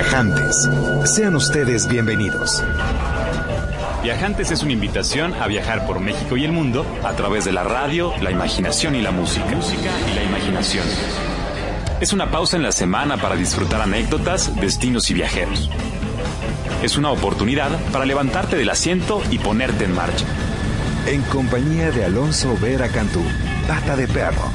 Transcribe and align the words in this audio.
Viajantes. 0.00 0.66
Sean 1.04 1.36
ustedes 1.36 1.86
bienvenidos. 1.86 2.64
Viajantes 4.02 4.50
es 4.50 4.62
una 4.62 4.72
invitación 4.72 5.34
a 5.34 5.46
viajar 5.46 5.86
por 5.86 6.00
México 6.00 6.38
y 6.38 6.44
el 6.46 6.52
mundo 6.52 6.86
a 7.04 7.12
través 7.12 7.44
de 7.44 7.52
la 7.52 7.64
radio, 7.64 8.10
la 8.22 8.30
imaginación 8.30 8.94
y 8.94 9.02
la 9.02 9.10
música. 9.10 9.54
Música 9.54 9.90
y 10.10 10.14
la 10.14 10.24
imaginación. 10.24 10.86
Es 12.00 12.14
una 12.14 12.30
pausa 12.30 12.56
en 12.56 12.62
la 12.62 12.72
semana 12.72 13.18
para 13.18 13.36
disfrutar 13.36 13.82
anécdotas, 13.82 14.58
destinos 14.58 15.10
y 15.10 15.14
viajeros. 15.14 15.68
Es 16.82 16.96
una 16.96 17.10
oportunidad 17.10 17.70
para 17.92 18.06
levantarte 18.06 18.56
del 18.56 18.70
asiento 18.70 19.22
y 19.30 19.38
ponerte 19.38 19.84
en 19.84 19.94
marcha. 19.94 20.24
En 21.06 21.20
compañía 21.24 21.90
de 21.90 22.06
Alonso 22.06 22.56
Vera 22.58 22.88
Cantú, 22.88 23.22
Pata 23.68 23.96
de 23.96 24.08
Perro. 24.08 24.50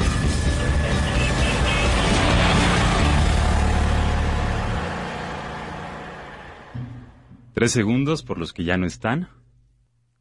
Tres 7.56 7.72
segundos 7.72 8.22
por 8.22 8.38
los 8.38 8.52
que 8.52 8.66
ya 8.66 8.76
no 8.76 8.86
están. 8.86 9.30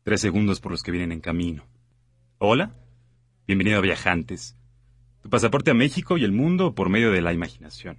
Tres 0.04 0.20
segundos 0.20 0.60
por 0.60 0.70
los 0.70 0.84
que 0.84 0.92
vienen 0.92 1.10
en 1.10 1.20
camino. 1.20 1.66
Hola, 2.38 2.76
bienvenido 3.48 3.78
a 3.78 3.80
Viajantes. 3.80 4.56
Tu 5.20 5.28
pasaporte 5.28 5.72
a 5.72 5.74
México 5.74 6.16
y 6.16 6.22
el 6.22 6.30
mundo 6.30 6.76
por 6.76 6.90
medio 6.90 7.10
de 7.10 7.22
la 7.22 7.32
imaginación. 7.32 7.96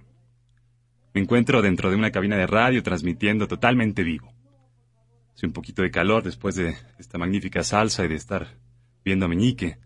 Me 1.12 1.20
encuentro 1.20 1.60
dentro 1.60 1.90
de 1.90 1.96
una 1.96 2.12
cabina 2.12 2.38
de 2.38 2.46
radio 2.46 2.82
transmitiendo 2.82 3.46
totalmente 3.46 4.04
vivo. 4.04 4.32
Hace 5.34 5.44
un 5.44 5.52
poquito 5.52 5.82
de 5.82 5.90
calor 5.90 6.22
después 6.22 6.54
de 6.54 6.74
esta 6.98 7.18
magnífica 7.18 7.62
salsa 7.62 8.06
y 8.06 8.08
de 8.08 8.14
estar 8.14 8.56
viendo 9.04 9.26
a 9.26 9.28
Meñique, 9.28 9.76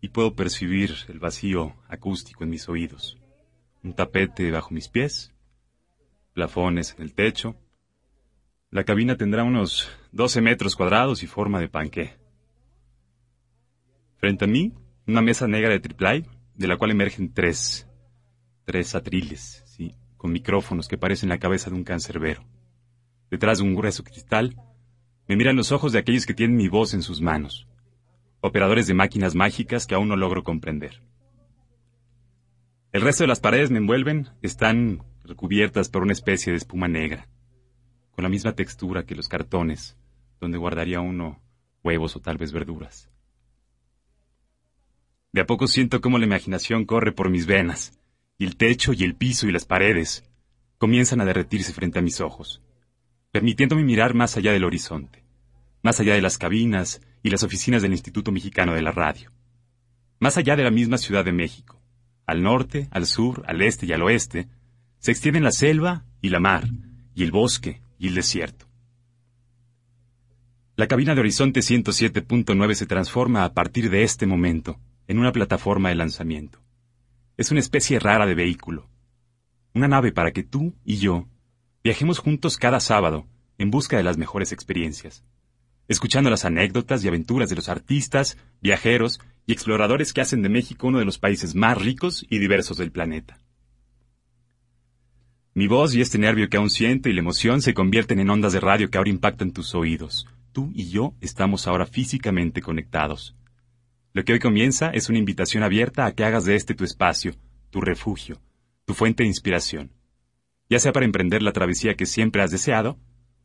y 0.00 0.10
puedo 0.10 0.36
percibir 0.36 0.94
el 1.08 1.18
vacío 1.18 1.74
acústico 1.88 2.44
en 2.44 2.50
mis 2.50 2.68
oídos. 2.68 3.18
Un 3.82 3.94
tapete 3.94 4.48
bajo 4.52 4.70
mis 4.70 4.88
pies, 4.88 5.34
plafones 6.34 6.94
en 6.96 7.02
el 7.02 7.14
techo, 7.14 7.56
la 8.70 8.84
cabina 8.84 9.16
tendrá 9.16 9.44
unos 9.44 9.88
12 10.12 10.40
metros 10.40 10.74
cuadrados 10.76 11.22
y 11.22 11.26
forma 11.26 11.60
de 11.60 11.68
panqué. 11.68 12.16
Frente 14.16 14.44
a 14.44 14.48
mí, 14.48 14.72
una 15.06 15.22
mesa 15.22 15.46
negra 15.46 15.70
de 15.70 15.80
triplay, 15.80 16.26
de 16.54 16.66
la 16.66 16.76
cual 16.76 16.90
emergen 16.90 17.32
tres, 17.32 17.88
tres 18.64 18.94
atriles, 18.94 19.62
sí, 19.66 19.94
con 20.16 20.32
micrófonos 20.32 20.88
que 20.88 20.98
parecen 20.98 21.28
la 21.28 21.38
cabeza 21.38 21.70
de 21.70 21.76
un 21.76 21.84
cancerbero. 21.84 22.44
Detrás 23.30 23.58
de 23.58 23.64
un 23.64 23.74
grueso 23.74 24.02
cristal, 24.02 24.56
me 25.28 25.36
miran 25.36 25.56
los 25.56 25.70
ojos 25.70 25.92
de 25.92 25.98
aquellos 25.98 26.26
que 26.26 26.34
tienen 26.34 26.56
mi 26.56 26.68
voz 26.68 26.92
en 26.94 27.02
sus 27.02 27.20
manos, 27.20 27.68
operadores 28.40 28.86
de 28.86 28.94
máquinas 28.94 29.34
mágicas 29.34 29.86
que 29.86 29.94
aún 29.94 30.08
no 30.08 30.16
logro 30.16 30.42
comprender. 30.42 31.02
El 32.92 33.02
resto 33.02 33.24
de 33.24 33.28
las 33.28 33.40
paredes 33.40 33.70
me 33.70 33.78
envuelven, 33.78 34.30
están 34.42 35.04
recubiertas 35.24 35.88
por 35.88 36.02
una 36.02 36.12
especie 36.12 36.52
de 36.52 36.58
espuma 36.58 36.88
negra 36.88 37.28
con 38.16 38.22
la 38.22 38.30
misma 38.30 38.54
textura 38.54 39.04
que 39.04 39.14
los 39.14 39.28
cartones, 39.28 39.94
donde 40.40 40.56
guardaría 40.56 41.00
uno 41.00 41.38
huevos 41.84 42.16
o 42.16 42.20
tal 42.20 42.38
vez 42.38 42.50
verduras. 42.50 43.10
De 45.32 45.42
a 45.42 45.46
poco 45.46 45.66
siento 45.66 46.00
cómo 46.00 46.18
la 46.18 46.24
imaginación 46.24 46.86
corre 46.86 47.12
por 47.12 47.28
mis 47.28 47.44
venas, 47.44 48.00
y 48.38 48.46
el 48.46 48.56
techo 48.56 48.94
y 48.94 49.04
el 49.04 49.14
piso 49.14 49.46
y 49.46 49.52
las 49.52 49.66
paredes 49.66 50.24
comienzan 50.78 51.20
a 51.20 51.26
derretirse 51.26 51.74
frente 51.74 51.98
a 51.98 52.02
mis 52.02 52.22
ojos, 52.22 52.62
permitiéndome 53.32 53.84
mirar 53.84 54.14
más 54.14 54.38
allá 54.38 54.52
del 54.52 54.64
horizonte, 54.64 55.22
más 55.82 56.00
allá 56.00 56.14
de 56.14 56.22
las 56.22 56.38
cabinas 56.38 57.02
y 57.22 57.28
las 57.28 57.42
oficinas 57.42 57.82
del 57.82 57.92
Instituto 57.92 58.32
Mexicano 58.32 58.72
de 58.72 58.80
la 58.80 58.92
Radio, 58.92 59.30
más 60.20 60.38
allá 60.38 60.56
de 60.56 60.64
la 60.64 60.70
misma 60.70 60.96
Ciudad 60.96 61.24
de 61.24 61.32
México. 61.32 61.82
Al 62.24 62.42
norte, 62.42 62.88
al 62.90 63.06
sur, 63.06 63.44
al 63.46 63.60
este 63.60 63.84
y 63.84 63.92
al 63.92 64.02
oeste, 64.02 64.48
se 65.00 65.10
extienden 65.12 65.44
la 65.44 65.52
selva 65.52 66.06
y 66.22 66.30
la 66.30 66.40
mar, 66.40 66.66
y 67.14 67.22
el 67.22 67.30
bosque, 67.30 67.82
y 67.98 68.08
el 68.08 68.14
desierto. 68.14 68.66
La 70.76 70.88
cabina 70.88 71.14
de 71.14 71.20
Horizonte 71.20 71.60
107.9 71.60 72.74
se 72.74 72.86
transforma 72.86 73.44
a 73.44 73.54
partir 73.54 73.88
de 73.88 74.02
este 74.02 74.26
momento 74.26 74.78
en 75.08 75.18
una 75.18 75.32
plataforma 75.32 75.88
de 75.88 75.94
lanzamiento. 75.94 76.60
Es 77.36 77.50
una 77.50 77.60
especie 77.60 77.98
rara 77.98 78.26
de 78.26 78.34
vehículo. 78.34 78.88
Una 79.74 79.88
nave 79.88 80.12
para 80.12 80.32
que 80.32 80.42
tú 80.42 80.74
y 80.84 80.96
yo 80.96 81.28
viajemos 81.82 82.18
juntos 82.18 82.58
cada 82.58 82.80
sábado 82.80 83.26
en 83.58 83.70
busca 83.70 83.96
de 83.96 84.02
las 84.02 84.18
mejores 84.18 84.52
experiencias, 84.52 85.24
escuchando 85.88 86.28
las 86.28 86.44
anécdotas 86.44 87.02
y 87.02 87.08
aventuras 87.08 87.48
de 87.48 87.56
los 87.56 87.68
artistas, 87.68 88.36
viajeros 88.60 89.20
y 89.46 89.52
exploradores 89.52 90.12
que 90.12 90.20
hacen 90.20 90.42
de 90.42 90.48
México 90.48 90.88
uno 90.88 90.98
de 90.98 91.04
los 91.04 91.18
países 91.18 91.54
más 91.54 91.80
ricos 91.80 92.26
y 92.28 92.38
diversos 92.38 92.76
del 92.76 92.92
planeta. 92.92 93.38
Mi 95.56 95.68
voz 95.68 95.94
y 95.94 96.02
este 96.02 96.18
nervio 96.18 96.50
que 96.50 96.58
aún 96.58 96.68
siento 96.68 97.08
y 97.08 97.14
la 97.14 97.20
emoción 97.20 97.62
se 97.62 97.72
convierten 97.72 98.20
en 98.20 98.28
ondas 98.28 98.52
de 98.52 98.60
radio 98.60 98.90
que 98.90 98.98
ahora 98.98 99.08
impactan 99.08 99.52
tus 99.52 99.74
oídos. 99.74 100.28
Tú 100.52 100.70
y 100.74 100.90
yo 100.90 101.14
estamos 101.22 101.66
ahora 101.66 101.86
físicamente 101.86 102.60
conectados. 102.60 103.34
Lo 104.12 104.22
que 104.22 104.34
hoy 104.34 104.38
comienza 104.38 104.90
es 104.90 105.08
una 105.08 105.18
invitación 105.18 105.62
abierta 105.62 106.04
a 106.04 106.12
que 106.12 106.24
hagas 106.24 106.44
de 106.44 106.56
este 106.56 106.74
tu 106.74 106.84
espacio, 106.84 107.32
tu 107.70 107.80
refugio, 107.80 108.38
tu 108.84 108.92
fuente 108.92 109.22
de 109.22 109.28
inspiración. 109.28 109.92
Ya 110.68 110.78
sea 110.78 110.92
para 110.92 111.06
emprender 111.06 111.42
la 111.42 111.54
travesía 111.54 111.94
que 111.94 112.04
siempre 112.04 112.42
has 112.42 112.50
deseado, 112.50 112.98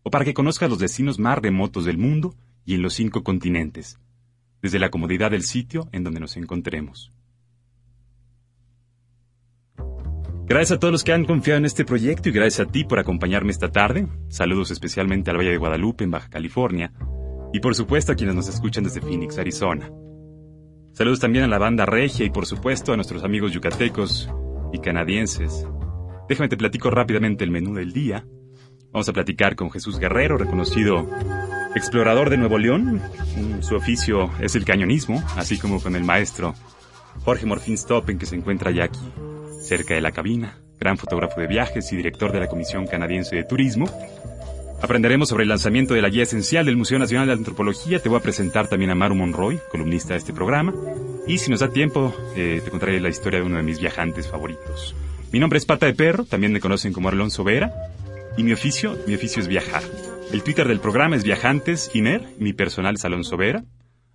o 0.03 0.11
para 0.11 0.25
que 0.25 0.33
conozcas 0.33 0.69
los 0.69 0.79
destinos 0.79 1.17
más 1.17 1.39
remotos 1.39 1.85
del 1.85 1.97
mundo 1.97 2.35
y 2.65 2.73
en 2.73 2.81
los 2.81 2.93
cinco 2.93 3.23
continentes, 3.23 3.99
desde 4.61 4.79
la 4.79 4.89
comodidad 4.89 5.31
del 5.31 5.43
sitio 5.43 5.87
en 5.93 6.03
donde 6.03 6.19
nos 6.19 6.35
encontremos. 6.35 7.09
Gracias 10.51 10.75
a 10.75 10.79
todos 10.81 10.91
los 10.91 11.05
que 11.05 11.13
han 11.13 11.23
confiado 11.23 11.59
en 11.59 11.65
este 11.65 11.85
proyecto 11.85 12.27
y 12.27 12.33
gracias 12.33 12.67
a 12.67 12.69
ti 12.69 12.83
por 12.83 12.99
acompañarme 12.99 13.53
esta 13.53 13.71
tarde. 13.71 14.09
Saludos 14.27 14.69
especialmente 14.69 15.31
al 15.31 15.37
Valle 15.37 15.51
de 15.51 15.57
Guadalupe, 15.57 16.03
en 16.03 16.11
Baja 16.11 16.27
California. 16.27 16.91
Y 17.53 17.61
por 17.61 17.73
supuesto 17.73 18.11
a 18.11 18.15
quienes 18.15 18.35
nos 18.35 18.49
escuchan 18.49 18.83
desde 18.83 18.99
Phoenix, 18.99 19.37
Arizona. 19.37 19.89
Saludos 20.91 21.21
también 21.21 21.45
a 21.45 21.47
la 21.47 21.57
banda 21.57 21.85
regia 21.85 22.25
y 22.25 22.31
por 22.31 22.45
supuesto 22.45 22.91
a 22.91 22.97
nuestros 22.97 23.23
amigos 23.23 23.53
yucatecos 23.53 24.29
y 24.73 24.79
canadienses. 24.79 25.65
Déjame 26.27 26.49
te 26.49 26.57
platico 26.57 26.89
rápidamente 26.89 27.45
el 27.45 27.51
menú 27.51 27.73
del 27.73 27.93
día. 27.93 28.27
Vamos 28.91 29.07
a 29.07 29.13
platicar 29.13 29.55
con 29.55 29.71
Jesús 29.71 29.99
Guerrero, 29.99 30.37
reconocido 30.37 31.07
explorador 31.75 32.29
de 32.29 32.35
Nuevo 32.35 32.57
León. 32.57 33.01
Su 33.61 33.77
oficio 33.77 34.29
es 34.41 34.55
el 34.55 34.65
cañonismo, 34.65 35.23
así 35.37 35.57
como 35.57 35.81
con 35.81 35.95
el 35.95 36.03
maestro 36.03 36.55
Jorge 37.23 37.45
Morfín 37.45 37.77
Stoppen, 37.77 38.17
que 38.17 38.25
se 38.25 38.35
encuentra 38.35 38.71
ya 38.71 38.83
aquí 38.83 38.99
cerca 39.71 39.93
de 39.93 40.01
la 40.01 40.11
cabina, 40.11 40.57
gran 40.77 40.97
fotógrafo 40.97 41.39
de 41.39 41.47
viajes 41.47 41.93
y 41.93 41.95
director 41.95 42.33
de 42.33 42.41
la 42.41 42.47
Comisión 42.47 42.87
Canadiense 42.87 43.37
de 43.37 43.45
Turismo. 43.45 43.85
Aprenderemos 44.81 45.29
sobre 45.29 45.43
el 45.43 45.49
lanzamiento 45.49 45.93
de 45.93 46.01
la 46.01 46.09
guía 46.09 46.23
esencial 46.23 46.65
del 46.65 46.75
Museo 46.75 46.99
Nacional 46.99 47.27
de 47.27 47.31
Antropología. 47.31 47.99
Te 47.99 48.09
voy 48.09 48.19
a 48.19 48.21
presentar 48.21 48.67
también 48.67 48.91
a 48.91 48.95
Maru 48.95 49.15
Monroy, 49.15 49.61
columnista 49.71 50.09
de 50.13 50.17
este 50.17 50.33
programa. 50.33 50.73
Y 51.25 51.37
si 51.37 51.49
nos 51.49 51.61
da 51.61 51.69
tiempo, 51.69 52.13
eh, 52.35 52.59
te 52.61 52.69
contaré 52.69 52.99
la 52.99 53.07
historia 53.07 53.39
de 53.39 53.45
uno 53.45 53.55
de 53.55 53.63
mis 53.63 53.79
viajantes 53.79 54.27
favoritos. 54.27 54.93
Mi 55.31 55.39
nombre 55.39 55.57
es 55.57 55.63
Pata 55.63 55.85
de 55.85 55.93
Perro, 55.93 56.25
también 56.25 56.51
me 56.51 56.59
conocen 56.59 56.91
como 56.91 57.07
Alonso 57.07 57.45
Vera. 57.45 57.71
Y 58.35 58.43
mi 58.43 58.51
oficio, 58.51 58.97
mi 59.07 59.15
oficio 59.15 59.41
es 59.41 59.47
viajar. 59.47 59.83
El 60.33 60.43
Twitter 60.43 60.67
del 60.67 60.81
programa 60.81 61.15
es 61.15 61.23
Viajantes 61.23 61.91
Iner, 61.93 62.27
mi 62.39 62.51
personal 62.51 62.95
es 62.95 63.05
Alonso 63.05 63.37
Vera. 63.37 63.63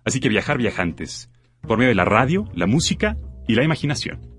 Así 0.05 0.19
que 0.19 0.29
viajar 0.29 0.59
viajantes, 0.59 1.31
por 1.61 1.79
medio 1.79 1.89
de 1.89 1.95
la 1.95 2.05
radio, 2.05 2.47
la 2.53 2.67
música 2.67 3.17
y 3.47 3.55
la 3.55 3.63
imaginación. 3.63 4.36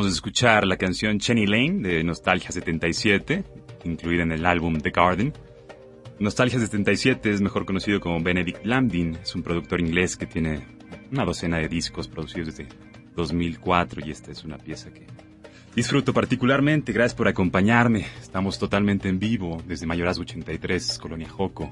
Acabamos 0.00 0.14
de 0.14 0.16
escuchar 0.16 0.66
la 0.66 0.78
canción 0.78 1.18
Chenny 1.18 1.46
Lane 1.46 1.86
de 1.86 2.02
Nostalgia 2.02 2.50
77, 2.50 3.44
incluida 3.84 4.22
en 4.22 4.32
el 4.32 4.46
álbum 4.46 4.80
The 4.80 4.92
Garden. 4.92 5.34
Nostalgia 6.18 6.58
77 6.58 7.30
es 7.30 7.42
mejor 7.42 7.66
conocido 7.66 8.00
como 8.00 8.18
Benedict 8.18 8.64
Lambdin, 8.64 9.16
es 9.16 9.34
un 9.34 9.42
productor 9.42 9.78
inglés 9.78 10.16
que 10.16 10.24
tiene 10.24 10.66
una 11.12 11.26
docena 11.26 11.58
de 11.58 11.68
discos 11.68 12.08
producidos 12.08 12.56
desde 12.56 12.68
2004 13.14 14.00
y 14.06 14.10
esta 14.10 14.30
es 14.30 14.42
una 14.42 14.56
pieza 14.56 14.90
que 14.90 15.06
disfruto 15.76 16.14
particularmente. 16.14 16.94
Gracias 16.94 17.14
por 17.14 17.28
acompañarme. 17.28 18.06
Estamos 18.22 18.58
totalmente 18.58 19.10
en 19.10 19.18
vivo 19.18 19.62
desde 19.66 19.84
Mayorazgo 19.84 20.22
83, 20.22 20.98
Colonia 20.98 21.28
Joco, 21.28 21.68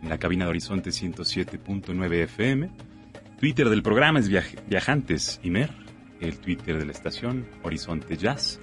en 0.00 0.08
la 0.10 0.18
cabina 0.18 0.44
de 0.44 0.50
Horizonte 0.50 0.90
107.9 0.90 2.22
FM. 2.22 2.70
Twitter 3.40 3.68
del 3.68 3.82
programa 3.82 4.20
es 4.20 4.28
Viajantes 4.28 5.40
Imer 5.42 5.83
el 6.20 6.38
Twitter 6.38 6.78
de 6.78 6.86
la 6.86 6.92
estación, 6.92 7.46
Horizonte 7.62 8.16
Jazz, 8.16 8.60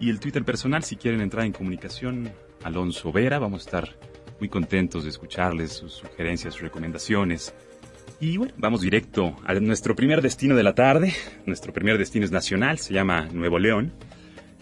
y 0.00 0.10
el 0.10 0.20
Twitter 0.20 0.44
personal 0.44 0.82
si 0.82 0.96
quieren 0.96 1.20
entrar 1.20 1.44
en 1.44 1.52
comunicación, 1.52 2.32
Alonso 2.62 3.12
Vera. 3.12 3.38
Vamos 3.38 3.62
a 3.62 3.64
estar 3.64 3.96
muy 4.40 4.48
contentos 4.48 5.04
de 5.04 5.10
escucharles 5.10 5.72
sus 5.72 5.92
sugerencias, 5.94 6.54
sus 6.54 6.62
recomendaciones. 6.62 7.54
Y 8.20 8.36
bueno, 8.36 8.54
vamos 8.56 8.80
directo 8.80 9.36
a 9.44 9.54
nuestro 9.54 9.94
primer 9.94 10.22
destino 10.22 10.56
de 10.56 10.62
la 10.62 10.74
tarde. 10.74 11.12
Nuestro 11.46 11.72
primer 11.72 11.98
destino 11.98 12.24
es 12.24 12.32
nacional, 12.32 12.78
se 12.78 12.94
llama 12.94 13.28
Nuevo 13.32 13.58
León. 13.58 13.92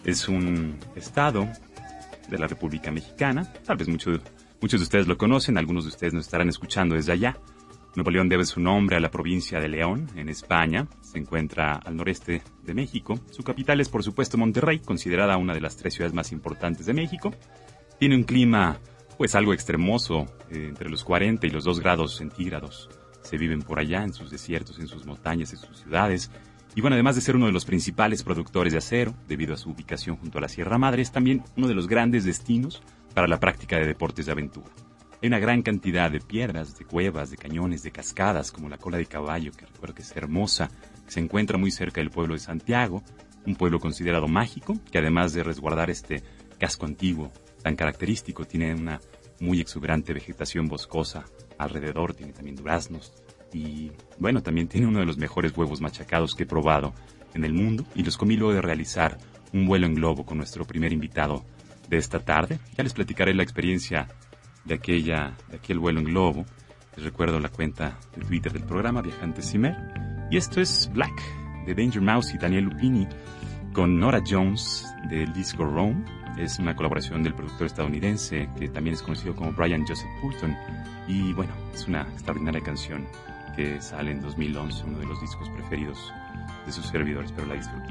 Es 0.05 0.27
un 0.27 0.77
estado 0.95 1.47
de 2.29 2.37
la 2.37 2.47
República 2.47 2.91
Mexicana. 2.91 3.51
Tal 3.65 3.77
vez 3.77 3.87
muchos 3.87 4.21
muchos 4.63 4.79
de 4.79 4.83
ustedes 4.85 5.07
lo 5.07 5.17
conocen, 5.17 5.57
algunos 5.57 5.83
de 5.83 5.89
ustedes 5.89 6.13
nos 6.13 6.25
estarán 6.25 6.47
escuchando 6.47 6.95
desde 6.95 7.11
allá. 7.11 7.37
Nuevo 7.95 8.09
León 8.09 8.27
debe 8.27 8.45
su 8.45 8.59
nombre 8.59 8.95
a 8.95 8.99
la 8.99 9.11
provincia 9.11 9.59
de 9.59 9.69
León, 9.69 10.09
en 10.15 10.27
España. 10.27 10.87
Se 11.01 11.19
encuentra 11.19 11.75
al 11.75 11.95
noreste 11.95 12.41
de 12.63 12.73
México. 12.73 13.19
Su 13.29 13.43
capital 13.43 13.79
es, 13.81 13.89
por 13.89 14.03
supuesto, 14.03 14.35
Monterrey, 14.37 14.79
considerada 14.79 15.37
una 15.37 15.53
de 15.53 15.61
las 15.61 15.77
tres 15.77 15.93
ciudades 15.93 16.13
más 16.13 16.31
importantes 16.31 16.87
de 16.87 16.93
México. 16.93 17.31
Tiene 17.99 18.15
un 18.15 18.23
clima, 18.23 18.79
pues, 19.17 19.35
algo 19.35 19.53
extremoso, 19.53 20.25
eh, 20.49 20.65
entre 20.69 20.89
los 20.89 21.03
40 21.03 21.45
y 21.45 21.51
los 21.51 21.65
2 21.65 21.81
grados 21.81 22.15
centígrados. 22.15 22.89
Se 23.21 23.37
viven 23.37 23.61
por 23.61 23.77
allá, 23.77 24.03
en 24.03 24.13
sus 24.13 24.31
desiertos, 24.31 24.79
en 24.79 24.87
sus 24.87 25.05
montañas, 25.05 25.53
en 25.53 25.59
sus 25.59 25.77
ciudades. 25.77 26.31
Y 26.75 26.81
bueno, 26.81 26.95
además 26.95 27.13
de 27.13 27.21
ser 27.21 27.35
uno 27.35 27.45
de 27.45 27.51
los 27.51 27.65
principales 27.65 28.23
productores 28.23 28.73
de 28.73 28.79
acero, 28.79 29.13
debido 29.27 29.53
a 29.53 29.57
su 29.57 29.69
ubicación 29.69 30.15
junto 30.15 30.39
a 30.39 30.41
la 30.41 30.49
Sierra 30.49 30.79
Madre, 30.79 31.03
es 31.03 31.11
también 31.11 31.43
uno 31.55 31.67
de 31.67 31.75
los 31.75 31.87
grandes 31.87 32.25
destinos 32.25 32.81
para 33.13 33.27
la 33.27 33.39
práctica 33.39 33.77
de 33.77 33.85
deportes 33.85 34.25
de 34.25 34.31
aventura. 34.31 34.71
Hay 35.23 35.27
una 35.27 35.39
gran 35.39 35.61
cantidad 35.61 36.11
de 36.11 36.19
piedras, 36.19 36.77
de 36.77 36.83
cuevas, 36.83 37.31
de 37.31 37.37
cañones, 37.37 37.81
de 37.81 37.91
cascadas, 37.91 38.51
como 38.51 38.67
la 38.67 38.77
cola 38.77 38.97
de 38.97 39.05
caballo, 39.05 39.53
que 39.53 39.65
recuerdo 39.65 39.95
que 39.95 40.01
es 40.01 40.13
hermosa, 40.17 40.69
se 41.07 41.21
encuentra 41.21 41.57
muy 41.57 41.71
cerca 41.71 42.01
del 42.01 42.09
pueblo 42.09 42.33
de 42.33 42.41
Santiago, 42.41 43.01
un 43.45 43.55
pueblo 43.55 43.79
considerado 43.79 44.27
mágico, 44.27 44.77
que 44.91 44.97
además 44.97 45.31
de 45.31 45.43
resguardar 45.43 45.89
este 45.89 46.21
casco 46.59 46.85
antiguo 46.85 47.31
tan 47.61 47.77
característico, 47.77 48.43
tiene 48.43 48.75
una 48.75 48.99
muy 49.39 49.61
exuberante 49.61 50.11
vegetación 50.11 50.67
boscosa 50.67 51.23
alrededor, 51.57 52.13
tiene 52.13 52.33
también 52.33 52.57
duraznos 52.57 53.13
y 53.53 53.93
bueno, 54.19 54.43
también 54.43 54.67
tiene 54.67 54.87
uno 54.87 54.99
de 54.99 55.05
los 55.05 55.17
mejores 55.17 55.55
huevos 55.55 55.79
machacados 55.79 56.35
que 56.35 56.43
he 56.43 56.47
probado 56.47 56.93
en 57.33 57.45
el 57.45 57.53
mundo 57.53 57.85
y 57.95 58.03
los 58.03 58.17
comí 58.17 58.35
luego 58.35 58.55
de 58.55 58.61
realizar 58.61 59.17
un 59.53 59.67
vuelo 59.67 59.87
en 59.87 59.95
globo 59.95 60.25
con 60.25 60.37
nuestro 60.37 60.65
primer 60.65 60.91
invitado 60.91 61.45
de 61.87 61.95
esta 61.95 62.19
tarde. 62.19 62.59
Ya 62.77 62.83
les 62.83 62.93
platicaré 62.93 63.33
la 63.33 63.43
experiencia 63.43 64.09
de, 64.65 64.75
aquella, 64.75 65.33
de 65.49 65.57
aquel 65.57 65.79
vuelo 65.79 65.99
en 65.99 66.05
globo. 66.05 66.45
Les 66.95 67.05
recuerdo 67.05 67.39
la 67.39 67.49
cuenta 67.49 67.97
de 68.15 68.25
Twitter 68.25 68.51
del 68.51 68.63
programa 68.63 69.01
Viajante 69.01 69.41
Cimer. 69.41 69.75
Y 70.29 70.37
esto 70.37 70.61
es 70.61 70.89
Black 70.93 71.13
de 71.65 71.73
Danger 71.73 72.01
Mouse 72.01 72.33
y 72.33 72.37
Daniel 72.37 72.65
Lupini 72.65 73.07
con 73.73 73.99
Nora 73.99 74.21
Jones 74.25 74.85
del 75.09 75.33
disco 75.33 75.65
Rome. 75.65 76.03
Es 76.37 76.59
una 76.59 76.75
colaboración 76.75 77.23
del 77.23 77.33
productor 77.33 77.67
estadounidense 77.67 78.49
que 78.57 78.69
también 78.69 78.95
es 78.95 79.01
conocido 79.01 79.35
como 79.35 79.51
Brian 79.53 79.85
Joseph 79.85 80.09
Pulton. 80.21 80.55
Y 81.07 81.33
bueno, 81.33 81.53
es 81.73 81.87
una 81.87 82.01
extraordinaria 82.01 82.61
canción 82.61 83.05
que 83.55 83.81
sale 83.81 84.11
en 84.11 84.21
2011, 84.21 84.83
uno 84.85 84.99
de 84.99 85.05
los 85.05 85.21
discos 85.21 85.49
preferidos 85.49 86.11
de 86.65 86.71
sus 86.71 86.85
servidores, 86.87 87.31
pero 87.31 87.47
la 87.47 87.55
disfruto. 87.55 87.89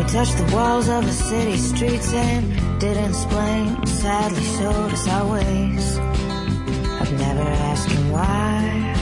We 0.00 0.06
touched 0.06 0.38
the 0.38 0.56
walls 0.56 0.88
of 0.88 1.04
the 1.04 1.12
city 1.12 1.58
streets 1.58 2.14
and 2.14 2.80
didn't 2.80 3.10
explain. 3.10 3.84
Sadly 3.84 4.42
showed 4.56 4.92
us 4.94 5.06
our 5.08 5.30
ways. 5.30 5.98
I've 5.98 7.12
never 7.18 7.42
asked 7.42 7.90
him 7.90 8.10
why. 8.10 8.94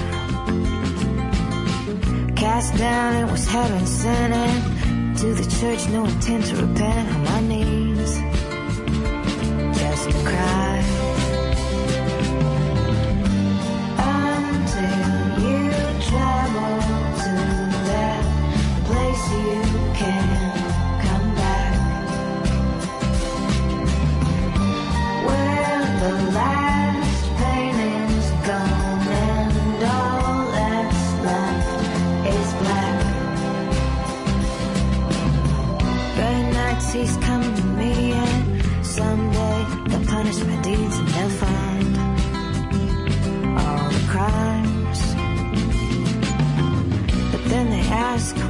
Cast 2.34 2.76
down, 2.76 3.14
it 3.14 3.30
was 3.30 3.46
heaven 3.46 3.86
sent. 3.86 5.18
To 5.18 5.34
the 5.34 5.48
church, 5.60 5.88
no 5.88 6.04
intent 6.04 6.46
to 6.46 6.56
repent 6.66 7.14
on 7.14 7.24
my 7.24 7.40
knees. 7.42 7.77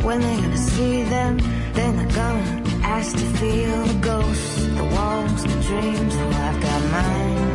When 0.08 0.22
they're 0.22 0.40
gonna 0.40 0.56
see 0.56 1.02
them. 1.02 1.36
Then 1.74 1.96
they're 1.96 2.16
gonna 2.22 2.62
ask 2.82 3.12
to 3.12 3.26
feel 3.40 3.84
the 3.84 3.98
ghosts, 4.00 4.66
the 4.80 4.84
walls, 4.94 5.42
the 5.42 5.58
dreams. 5.68 6.14
Well, 6.16 6.34
I've 6.48 6.60
got 6.62 6.82
mine. 6.92 7.47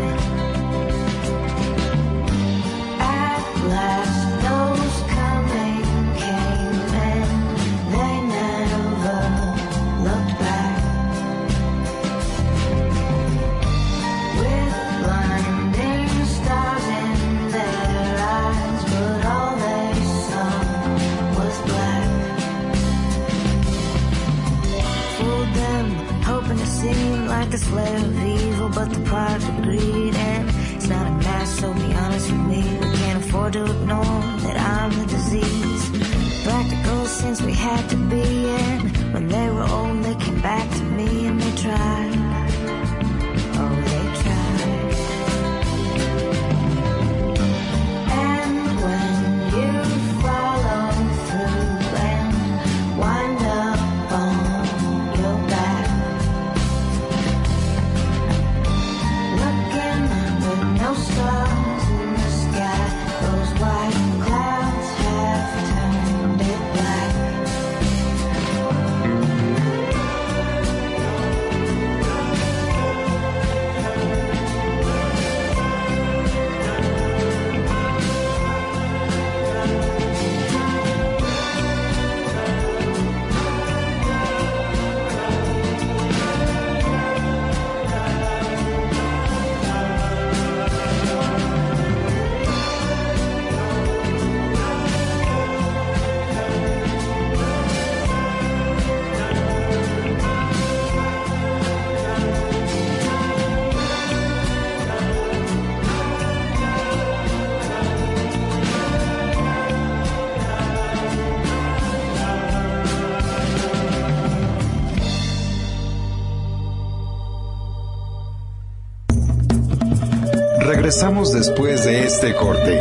Regresamos 120.93 121.33
después 121.33 121.85
de 121.85 122.05
este 122.05 122.35
corte. 122.35 122.79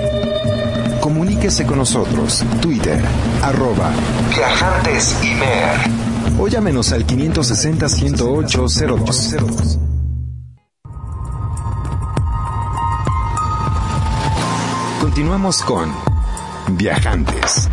Comuníquese 1.01 1.65
con 1.65 1.79
nosotros. 1.79 2.45
Twitter, 2.61 3.03
arroba 3.41 3.91
Viajantes 4.29 5.17
Imer. 5.25 5.79
O 6.39 6.47
llámenos 6.47 6.93
al 6.93 7.07
560-108-02. 7.07 9.79
Continuamos 15.01 15.63
con 15.63 15.91
Viajantes. 16.77 17.71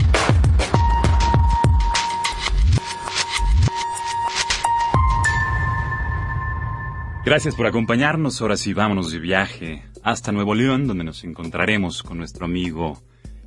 Gracias 7.26 7.56
por 7.56 7.68
acompañarnos. 7.68 8.42
Ahora 8.42 8.56
sí, 8.56 8.74
vámonos 8.74 9.12
de 9.12 9.20
viaje 9.20 9.89
hasta 10.04 10.32
Nuevo 10.32 10.56
León, 10.56 10.88
donde 10.88 11.04
nos 11.04 11.24
encontraremos 11.24 12.04
con 12.04 12.18
nuestro 12.18 12.46
amigo 12.46 13.02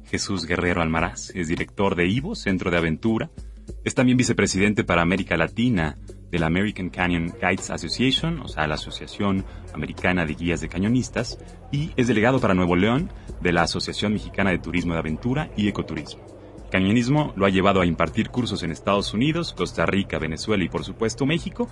Jesús 0.05 0.47
Guerrero 0.47 0.83
Almaraz. 0.83 1.31
Es 1.35 1.49
director 1.49 1.95
de 1.95 2.07
IVO, 2.07 2.35
Centro 2.35 2.71
de 2.71 2.77
Aventura. 2.77 3.31
Es 3.85 3.95
también 3.95 4.19
vicepresidente 4.19 4.85
para 4.85 5.03
América 5.03 5.37
Latina 5.37 5.97
de 6.31 6.39
la 6.39 6.47
American 6.47 6.91
Canyon 6.91 7.33
Guides 7.41 7.71
Association, 7.71 8.41
o 8.41 8.49
sea, 8.49 8.67
la 8.67 8.75
Asociación 8.75 9.45
Americana 9.75 10.25
de 10.25 10.35
Guías 10.35 10.61
de 10.61 10.69
Cañonistas, 10.69 11.39
y 11.71 11.91
es 11.97 12.09
delegado 12.09 12.41
para 12.41 12.55
Nuevo 12.55 12.75
León 12.75 13.11
de 13.41 13.53
la 13.53 13.63
Asociación 13.63 14.15
Mexicana 14.15 14.51
de 14.51 14.59
Turismo 14.59 14.95
de 14.95 15.01
Aventura 15.01 15.51
y 15.57 15.69
Ecoturismo. 15.69 16.25
El 16.65 16.71
cañonismo 16.71 17.35
lo 17.37 17.45
ha 17.45 17.51
llevado 17.51 17.83
a 17.83 17.87
impartir 17.87 18.31
cursos 18.31 18.63
en 18.63 18.71
Estados 18.71 19.13
Unidos, 19.13 19.53
Costa 19.53 19.85
Rica, 19.85 20.19
Venezuela 20.19 20.65
y 20.65 20.71
por 20.71 20.85
supuesto 20.85 21.27
México, 21.27 21.69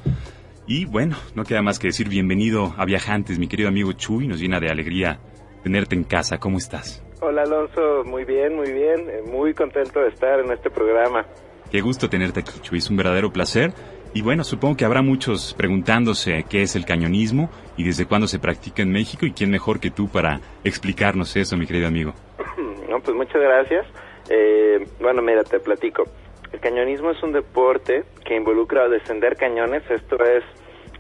y 0.71 0.85
bueno, 0.85 1.17
no 1.35 1.43
queda 1.43 1.63
más 1.63 1.81
que 1.81 1.89
decir 1.89 2.09
bienvenido 2.09 2.75
a 2.79 2.85
Viajantes, 2.85 3.41
mi 3.41 3.49
querido 3.49 3.69
amigo 3.69 3.91
Chuy. 3.93 4.29
Nos 4.29 4.41
llena 4.41 4.61
de 4.61 4.71
alegría 4.71 5.19
tenerte 5.65 5.97
en 5.97 6.05
casa. 6.05 6.39
¿Cómo 6.39 6.59
estás? 6.59 7.05
Hola 7.21 7.43
Alonso, 7.43 8.05
muy 8.05 8.25
bien, 8.25 8.55
muy 8.55 8.71
bien. 8.71 9.11
Eh, 9.11 9.23
muy 9.29 9.53
contento 9.53 9.99
de 9.99 10.11
estar 10.11 10.39
en 10.39 10.53
este 10.53 10.71
programa. 10.71 11.27
Qué 11.73 11.81
gusto 11.81 12.09
tenerte 12.09 12.39
aquí, 12.39 12.53
Chuy. 12.61 12.79
Es 12.79 12.89
un 12.89 12.97
verdadero 12.97 13.33
placer. 13.33 13.73
Y 14.15 14.23
bueno, 14.23 14.45
supongo 14.45 14.77
que 14.77 14.85
habrá 14.85 15.03
muchos 15.03 15.55
preguntándose 15.55 16.45
qué 16.49 16.63
es 16.63 16.77
el 16.77 16.85
cañonismo 16.85 17.51
y 17.77 17.83
desde 17.83 18.07
cuándo 18.07 18.29
se 18.29 18.39
practica 18.39 18.83
en 18.83 18.93
México 18.93 19.27
y 19.27 19.33
quién 19.33 19.51
mejor 19.51 19.81
que 19.81 19.91
tú 19.91 20.07
para 20.07 20.41
explicarnos 20.63 21.35
eso, 21.35 21.57
mi 21.57 21.67
querido 21.67 21.89
amigo. 21.89 22.15
No, 22.89 22.99
pues 22.99 23.17
muchas 23.17 23.41
gracias. 23.41 23.87
Eh, 24.29 24.85
bueno, 25.01 25.23
mira, 25.23 25.45
te 25.45 25.61
platico. 25.61 26.05
El 26.53 26.61
cañonismo 26.61 27.11
es 27.11 27.23
un 27.23 27.33
deporte 27.33 28.05
que 28.25 28.37
involucra 28.37 28.89
descender 28.89 29.37
cañones, 29.37 29.83
esto 29.91 30.17
es 30.25 30.45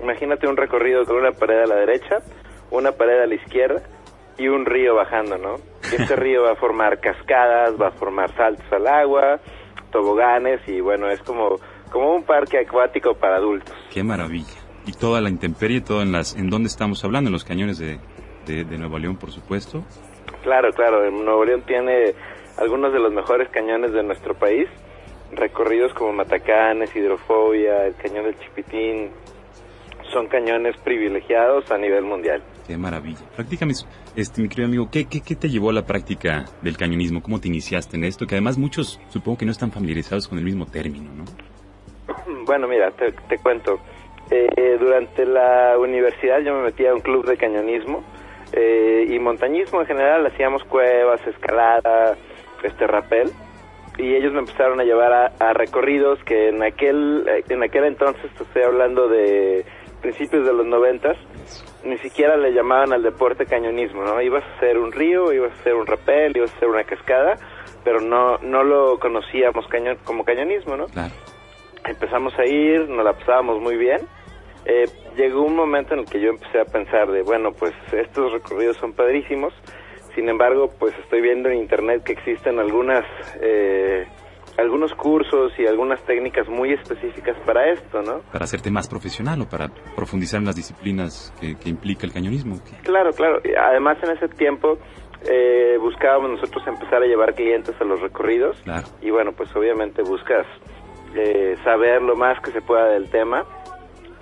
Imagínate 0.02 0.48
un 0.48 0.56
recorrido 0.56 1.04
con 1.04 1.16
una 1.16 1.32
pared 1.32 1.60
a 1.62 1.66
la 1.66 1.76
derecha, 1.76 2.18
una 2.70 2.92
pared 2.92 3.20
a 3.20 3.26
la 3.26 3.34
izquierda 3.34 3.82
y 4.38 4.48
un 4.48 4.64
río 4.64 4.94
bajando, 4.94 5.36
¿no? 5.36 5.56
Y 5.92 6.00
este 6.00 6.16
río 6.16 6.42
va 6.42 6.52
a 6.52 6.56
formar 6.56 7.00
cascadas, 7.00 7.74
va 7.80 7.88
a 7.88 7.92
formar 7.92 8.34
saltos 8.34 8.64
al 8.72 8.86
agua, 8.86 9.40
toboganes 9.92 10.60
y 10.66 10.80
bueno, 10.80 11.10
es 11.10 11.20
como, 11.20 11.56
como 11.90 12.14
un 12.14 12.22
parque 12.22 12.58
acuático 12.58 13.14
para 13.14 13.36
adultos. 13.36 13.74
Qué 13.92 14.02
maravilla. 14.02 14.58
Y 14.86 14.92
toda 14.92 15.20
la 15.20 15.28
intemperie, 15.28 15.82
todo 15.82 16.00
en 16.00 16.12
las, 16.12 16.34
¿en 16.34 16.48
dónde 16.48 16.68
estamos 16.68 17.04
hablando? 17.04 17.28
En 17.28 17.32
los 17.32 17.44
cañones 17.44 17.78
de, 17.78 17.98
de, 18.46 18.64
de 18.64 18.78
Nuevo 18.78 18.98
León, 18.98 19.18
por 19.18 19.30
supuesto. 19.30 19.84
Claro, 20.42 20.70
claro. 20.72 21.10
Nuevo 21.10 21.44
León 21.44 21.62
tiene 21.66 22.14
algunos 22.56 22.92
de 22.94 22.98
los 22.98 23.12
mejores 23.12 23.50
cañones 23.50 23.92
de 23.92 24.02
nuestro 24.02 24.34
país. 24.34 24.66
Recorridos 25.32 25.92
como 25.94 26.12
Matacanes, 26.12 26.94
Hidrofobia, 26.94 27.86
el 27.86 27.94
Cañón 27.96 28.24
del 28.24 28.38
Chipitín, 28.38 29.10
son 30.12 30.26
cañones 30.26 30.76
privilegiados 30.78 31.70
a 31.70 31.78
nivel 31.78 32.04
mundial. 32.04 32.42
Qué 32.66 32.76
maravilla. 32.76 33.20
Prácticame, 33.34 33.72
este, 34.16 34.42
mi 34.42 34.48
querido 34.48 34.68
amigo, 34.68 34.88
¿qué, 34.90 35.06
qué, 35.06 35.20
qué 35.20 35.36
te 35.36 35.48
llevó 35.48 35.70
a 35.70 35.72
la 35.72 35.86
práctica 35.86 36.44
del 36.62 36.76
cañonismo? 36.76 37.22
¿Cómo 37.22 37.40
te 37.40 37.48
iniciaste 37.48 37.96
en 37.96 38.04
esto? 38.04 38.26
Que 38.26 38.34
además 38.34 38.58
muchos 38.58 39.00
supongo 39.08 39.38
que 39.38 39.46
no 39.46 39.52
están 39.52 39.70
familiarizados 39.70 40.28
con 40.28 40.38
el 40.38 40.44
mismo 40.44 40.66
término, 40.66 41.10
¿no? 41.14 41.24
Bueno, 42.44 42.66
mira, 42.66 42.90
te, 42.90 43.12
te 43.12 43.38
cuento. 43.38 43.78
Eh, 44.30 44.76
durante 44.78 45.26
la 45.26 45.76
universidad 45.78 46.40
yo 46.40 46.54
me 46.54 46.62
metí 46.62 46.86
a 46.86 46.94
un 46.94 47.00
club 47.00 47.26
de 47.26 47.36
cañonismo 47.36 48.02
eh, 48.52 49.06
y 49.08 49.18
montañismo 49.18 49.80
en 49.80 49.86
general. 49.86 50.26
Hacíamos 50.26 50.64
cuevas, 50.64 51.20
escalada, 51.26 52.16
este 52.62 52.86
rapel 52.86 53.30
y 54.00 54.14
ellos 54.14 54.32
me 54.32 54.40
empezaron 54.40 54.80
a 54.80 54.84
llevar 54.84 55.12
a, 55.12 55.26
a, 55.38 55.52
recorridos 55.52 56.18
que 56.24 56.48
en 56.48 56.62
aquel 56.62 57.24
en 57.48 57.62
aquel 57.62 57.84
entonces 57.84 58.30
estoy 58.40 58.62
hablando 58.62 59.08
de 59.08 59.64
principios 60.00 60.46
de 60.46 60.52
los 60.52 60.66
noventas, 60.66 61.16
ni 61.84 61.98
siquiera 61.98 62.36
le 62.36 62.52
llamaban 62.52 62.92
al 62.92 63.02
deporte 63.02 63.46
cañonismo, 63.46 64.02
¿no? 64.02 64.20
Ibas 64.20 64.44
a 64.44 64.56
hacer 64.56 64.78
un 64.78 64.92
río, 64.92 65.32
ibas 65.32 65.52
a 65.52 65.60
hacer 65.60 65.74
un 65.74 65.86
rapel, 65.86 66.36
ibas 66.36 66.52
a 66.52 66.56
hacer 66.56 66.68
una 66.68 66.84
cascada, 66.84 67.36
pero 67.84 68.00
no, 68.00 68.38
no 68.38 68.64
lo 68.64 68.98
conocíamos 68.98 69.66
cañón, 69.68 69.98
como 70.04 70.24
cañonismo, 70.24 70.76
¿no? 70.76 70.86
Empezamos 71.84 72.38
a 72.38 72.44
ir, 72.44 72.88
nos 72.88 73.04
la 73.04 73.12
pasábamos 73.12 73.60
muy 73.60 73.76
bien. 73.76 74.00
Eh, 74.66 74.86
llegó 75.16 75.42
un 75.42 75.56
momento 75.56 75.94
en 75.94 76.00
el 76.00 76.06
que 76.06 76.20
yo 76.20 76.30
empecé 76.30 76.60
a 76.60 76.64
pensar 76.64 77.10
de, 77.10 77.22
bueno, 77.22 77.52
pues 77.52 77.72
estos 77.92 78.32
recorridos 78.32 78.76
son 78.76 78.92
padrísimos, 78.92 79.54
sin 80.14 80.28
embargo, 80.28 80.70
pues 80.78 80.94
estoy 80.98 81.20
viendo 81.20 81.48
en 81.48 81.58
internet 81.58 82.02
que 82.04 82.12
existen 82.12 82.58
algunas 82.58 83.04
eh, 83.40 84.06
algunos 84.58 84.94
cursos 84.94 85.52
y 85.58 85.66
algunas 85.66 86.02
técnicas 86.04 86.48
muy 86.48 86.72
específicas 86.72 87.36
para 87.46 87.72
esto, 87.72 88.02
¿no? 88.02 88.20
Para 88.32 88.44
hacerte 88.44 88.70
más 88.70 88.88
profesional 88.88 89.40
o 89.42 89.48
para 89.48 89.68
profundizar 89.96 90.40
en 90.40 90.46
las 90.46 90.56
disciplinas 90.56 91.32
que, 91.40 91.56
que 91.56 91.68
implica 91.68 92.06
el 92.06 92.12
cañonismo. 92.12 92.56
Claro, 92.82 93.12
claro. 93.12 93.40
Además, 93.58 93.98
en 94.02 94.10
ese 94.10 94.28
tiempo 94.28 94.78
eh, 95.28 95.76
buscábamos 95.80 96.30
nosotros 96.30 96.66
empezar 96.66 97.02
a 97.02 97.06
llevar 97.06 97.34
clientes 97.34 97.74
a 97.80 97.84
los 97.84 98.00
recorridos. 98.00 98.60
Claro. 98.62 98.86
Y 99.00 99.10
bueno, 99.10 99.32
pues 99.32 99.54
obviamente 99.54 100.02
buscas 100.02 100.46
eh, 101.14 101.56
saber 101.64 102.02
lo 102.02 102.16
más 102.16 102.40
que 102.40 102.50
se 102.52 102.60
pueda 102.62 102.86
del 102.86 103.10
tema 103.10 103.44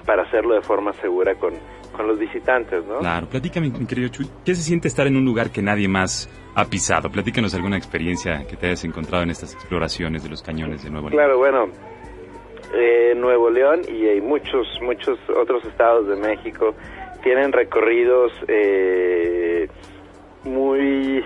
para 0.07 0.23
hacerlo 0.23 0.55
de 0.55 0.63
forma 0.63 0.93
segura 0.95 1.35
con, 1.35 1.55
con 1.99 2.07
los 2.07 2.19
visitantes, 2.19 2.87
¿no? 2.87 3.01
Claro, 3.01 3.27
platícame, 3.27 3.71
mi 3.71 3.85
querido 3.85 4.09
Chuy, 4.09 4.27
¿qué 4.45 4.55
se 4.55 4.63
siente 4.63 4.87
estar 4.87 5.09
en 5.09 5.17
un 5.17 5.25
lugar 5.25 5.51
que 5.51 5.61
nadie 5.61 5.89
más 5.89 6.31
ha 6.55 6.65
pisado? 6.65 7.11
Platícanos 7.11 7.53
alguna 7.57 7.77
experiencia 7.77 8.47
que 8.47 8.57
te 8.57 8.69
hayas 8.69 8.85
encontrado 8.85 9.25
en 9.25 9.31
estas 9.31 9.53
exploraciones 9.53 10.23
de 10.23 10.29
los 10.29 10.41
cañones 10.41 10.85
de 10.85 10.91
Nuevo 10.91 11.11
León. 11.11 11.19
Claro, 11.19 11.39
bueno, 11.39 11.69
eh, 12.73 13.15
Nuevo 13.17 13.51
León 13.51 13.81
y 13.89 14.07
hay 14.07 14.21
muchos, 14.21 14.69
muchos 14.81 15.19
otros 15.37 15.65
estados 15.65 16.07
de 16.07 16.15
México 16.15 16.73
tienen 17.25 17.51
recorridos 17.51 18.31
eh, 18.47 19.69
muy, 20.45 21.25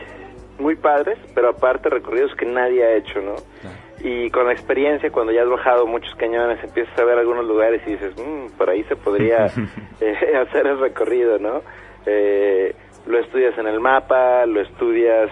muy 0.58 0.74
padres, 0.76 1.18
pero 1.34 1.50
aparte 1.50 1.90
recorridos 1.90 2.34
que 2.34 2.46
nadie 2.46 2.82
ha 2.82 2.96
hecho, 2.96 3.20
¿no? 3.20 3.34
Claro. 3.60 3.76
Y 4.04 4.30
con 4.30 4.46
la 4.46 4.52
experiencia, 4.52 5.10
cuando 5.10 5.32
ya 5.32 5.42
has 5.42 5.48
bajado 5.48 5.86
muchos 5.86 6.12
cañones, 6.16 6.62
empiezas 6.62 6.98
a 6.98 7.04
ver 7.04 7.18
algunos 7.18 7.46
lugares 7.46 7.82
y 7.86 7.92
dices, 7.92 8.14
mmm, 8.16 8.56
por 8.58 8.68
ahí 8.68 8.82
se 8.84 8.96
podría 8.96 9.46
eh, 10.00 10.36
hacer 10.48 10.66
el 10.66 10.80
recorrido, 10.80 11.38
¿no? 11.38 11.62
Eh, 12.06 12.74
lo 13.06 13.18
estudias 13.18 13.56
en 13.58 13.68
el 13.68 13.78
mapa, 13.78 14.44
lo 14.46 14.60
estudias 14.60 15.30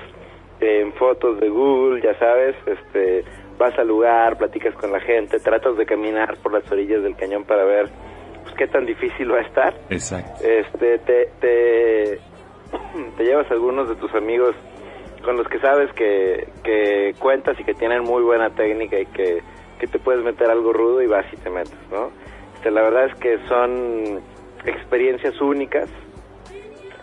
en 0.60 0.92
fotos 0.92 1.40
de 1.40 1.48
Google, 1.48 2.00
ya 2.00 2.16
sabes, 2.18 2.54
este, 2.66 3.24
vas 3.58 3.76
al 3.78 3.88
lugar, 3.88 4.38
platicas 4.38 4.74
con 4.74 4.92
la 4.92 5.00
gente, 5.00 5.38
tratas 5.40 5.76
de 5.76 5.86
caminar 5.86 6.36
por 6.42 6.52
las 6.52 6.70
orillas 6.70 7.02
del 7.02 7.16
cañón 7.16 7.44
para 7.44 7.64
ver 7.64 7.88
pues, 8.42 8.54
qué 8.54 8.66
tan 8.68 8.86
difícil 8.86 9.32
va 9.32 9.38
a 9.38 9.42
estar. 9.42 9.74
Exacto. 9.90 10.44
Este, 10.44 10.98
te, 10.98 11.28
te, 11.40 12.18
te 13.16 13.24
llevas 13.24 13.50
a 13.50 13.54
algunos 13.54 13.88
de 13.88 13.96
tus 13.96 14.14
amigos 14.14 14.54
con 15.24 15.36
los 15.36 15.46
que 15.48 15.58
sabes 15.60 15.92
que, 15.92 16.48
que 16.64 17.14
cuentas 17.18 17.58
y 17.60 17.64
que 17.64 17.74
tienen 17.74 18.02
muy 18.02 18.22
buena 18.22 18.50
técnica 18.50 18.98
y 18.98 19.06
que, 19.06 19.42
que 19.78 19.86
te 19.86 19.98
puedes 19.98 20.24
meter 20.24 20.50
algo 20.50 20.72
rudo 20.72 21.02
y 21.02 21.06
vas 21.06 21.26
y 21.32 21.36
te 21.36 21.50
metes, 21.50 21.78
¿no? 21.90 22.10
Este, 22.54 22.70
la 22.70 22.82
verdad 22.82 23.06
es 23.06 23.14
que 23.16 23.38
son 23.48 24.20
experiencias 24.64 25.40
únicas 25.40 25.88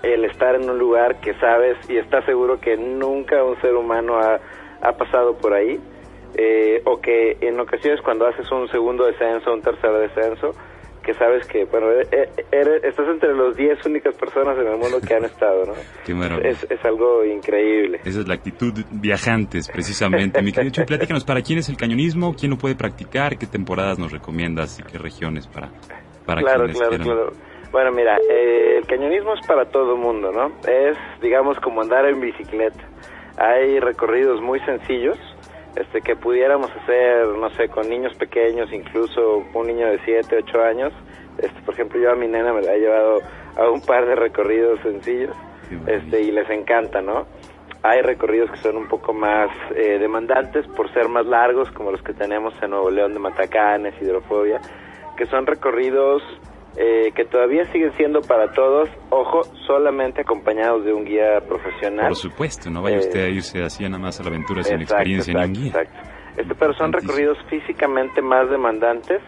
el 0.04 0.26
estar 0.26 0.56
en 0.56 0.70
un 0.70 0.78
lugar 0.78 1.20
que 1.20 1.34
sabes 1.36 1.78
y 1.90 1.98
estás 1.98 2.24
seguro 2.26 2.60
que 2.60 2.78
nunca 2.78 3.44
un 3.44 3.60
ser 3.62 3.76
humano 3.76 4.20
ha, 4.20 4.40
ha 4.82 4.92
pasado 4.94 5.38
por 5.38 5.54
ahí 5.54 5.80
eh, 6.36 6.82
o 6.86 7.02
que 7.02 7.38
en 7.42 7.60
ocasiones 7.60 8.02
cuando 8.02 8.28
haces 8.28 8.52
un 8.52 8.68
segundo 8.70 9.06
descenso, 9.06 9.54
un 9.54 9.62
tercer 9.62 9.92
descenso, 9.92 10.52
que 11.08 11.14
sabes 11.14 11.48
que, 11.48 11.64
bueno, 11.64 11.90
eres, 11.90 12.12
e, 12.52 12.88
estás 12.90 13.08
entre 13.08 13.34
los 13.34 13.56
10 13.56 13.86
únicas 13.86 14.14
personas 14.16 14.60
en 14.60 14.68
el 14.68 14.76
mundo 14.78 15.00
que 15.00 15.14
han 15.14 15.24
estado, 15.24 15.66
¿no? 15.66 15.74
Qué 16.06 16.14
maravilla. 16.14 16.50
Es, 16.50 16.70
es 16.70 16.84
algo 16.84 17.24
increíble. 17.24 18.02
Esa 18.04 18.20
es 18.20 18.28
la 18.28 18.34
actitud 18.34 18.74
viajantes, 18.92 19.70
precisamente. 19.70 20.42
Mi 20.42 20.52
querido 20.52 20.74
Chuy, 20.74 20.86
platícanos, 20.88 21.24
¿para 21.24 21.42
quién 21.42 21.60
es 21.60 21.70
el 21.70 21.78
cañonismo? 21.78 22.36
¿Quién 22.38 22.52
lo 22.52 22.58
puede 22.58 22.76
practicar? 22.76 23.38
¿Qué 23.38 23.48
temporadas 23.48 23.98
nos 23.98 24.12
recomiendas 24.12 24.82
y 24.82 24.84
qué 24.84 24.98
regiones 24.98 25.48
para, 25.48 25.70
para 26.26 26.42
claro, 26.42 26.66
quienes 26.66 26.78
claro, 26.78 26.90
quieran? 26.90 27.08
claro. 27.08 27.32
Bueno, 27.72 27.92
mira, 27.94 28.18
eh, 28.30 28.80
el 28.80 28.86
cañonismo 28.86 29.34
es 29.34 29.48
para 29.48 29.64
todo 29.64 29.94
el 29.94 30.02
mundo, 30.02 30.34
¿no? 30.34 30.48
Es, 30.70 30.98
digamos, 31.22 31.58
como 31.62 31.84
andar 31.84 32.06
en 32.06 32.20
bicicleta. 32.20 32.84
Hay 33.38 33.80
recorridos 33.80 34.42
muy 34.42 34.60
sencillos, 34.62 35.18
este, 35.80 36.02
que 36.02 36.16
pudiéramos 36.16 36.72
hacer, 36.72 37.28
no 37.28 37.50
sé, 37.52 37.70
con 37.70 37.90
niños 37.90 38.14
pequeños, 38.16 38.72
incluso 38.74 39.44
un 39.54 39.68
niño 39.68 39.88
de 39.88 40.00
7, 40.06 40.44
8 40.44 40.62
años. 40.64 40.94
Este, 41.38 41.62
por 41.62 41.74
ejemplo, 41.74 42.00
yo 42.00 42.12
a 42.12 42.16
mi 42.16 42.28
nena 42.28 42.52
me 42.54 42.62
la 42.62 42.74
he 42.74 42.80
llevado 42.80 43.20
a 43.56 43.70
un 43.70 43.82
par 43.82 44.06
de 44.06 44.16
recorridos 44.16 44.80
sencillos. 44.82 45.36
este 45.86 46.22
y 46.22 46.32
les 46.32 46.50
encanta, 46.50 47.02
¿no? 47.02 47.28
Hay 47.84 48.02
recorridos 48.02 48.50
que 48.52 48.58
son 48.58 48.78
un 48.78 48.88
poco 48.88 49.14
más 49.14 49.50
eh, 49.76 50.00
demandantes 50.00 50.66
por 50.68 50.92
ser 50.94 51.10
más 51.10 51.26
largos, 51.26 51.70
como 51.72 51.92
los 51.92 52.02
que 52.02 52.14
tenemos 52.14 52.54
en 52.62 52.72
Nuevo 52.72 52.90
León 52.90 53.14
de 53.14 53.20
Matacanes, 53.20 53.94
Hidrofobia, 54.02 54.60
que 55.16 55.26
son 55.28 55.46
recorridos 55.46 56.24
eh, 56.80 57.12
que 57.16 57.26
todavía 57.26 57.66
siguen 57.72 57.92
siendo 57.94 58.22
para 58.22 58.52
todos, 58.52 58.88
ojo, 59.10 59.42
solamente 59.66 60.22
acompañados 60.22 60.86
de 60.86 60.94
un 60.94 61.06
guía 61.06 61.42
profesional. 61.48 62.10
Por 62.10 62.16
supuesto, 62.16 62.70
no 62.70 62.84
vaya 62.84 63.00
usted 63.00 63.26
a 63.26 63.30
irse 63.30 63.64
así 63.64 63.84
nada 63.84 63.98
más 63.98 64.20
a 64.20 64.24
la 64.24 64.30
aventura 64.30 64.62
sin 64.64 64.82
experiencia 64.82 65.34
ni 65.34 65.46
un 65.46 65.54
guía. 65.54 65.68
Exacto. 65.68 65.98
Este, 66.38 66.54
pero 66.54 66.74
son 66.74 66.94
recorridos 66.94 67.38
físicamente 67.50 68.22
más 68.22 68.48
demandantes 68.52 69.24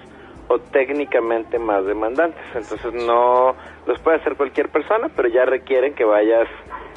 o 0.48 0.60
técnicamente 0.60 1.58
más 1.58 1.84
demandantes. 1.86 2.44
Entonces 2.54 2.94
no 2.94 3.56
los 3.88 4.00
puede 4.02 4.18
hacer 4.18 4.36
cualquier 4.36 4.70
persona, 4.70 5.10
pero 5.16 5.28
ya 5.28 5.46
requieren 5.46 5.96
que 5.96 6.06
vayas 6.06 6.48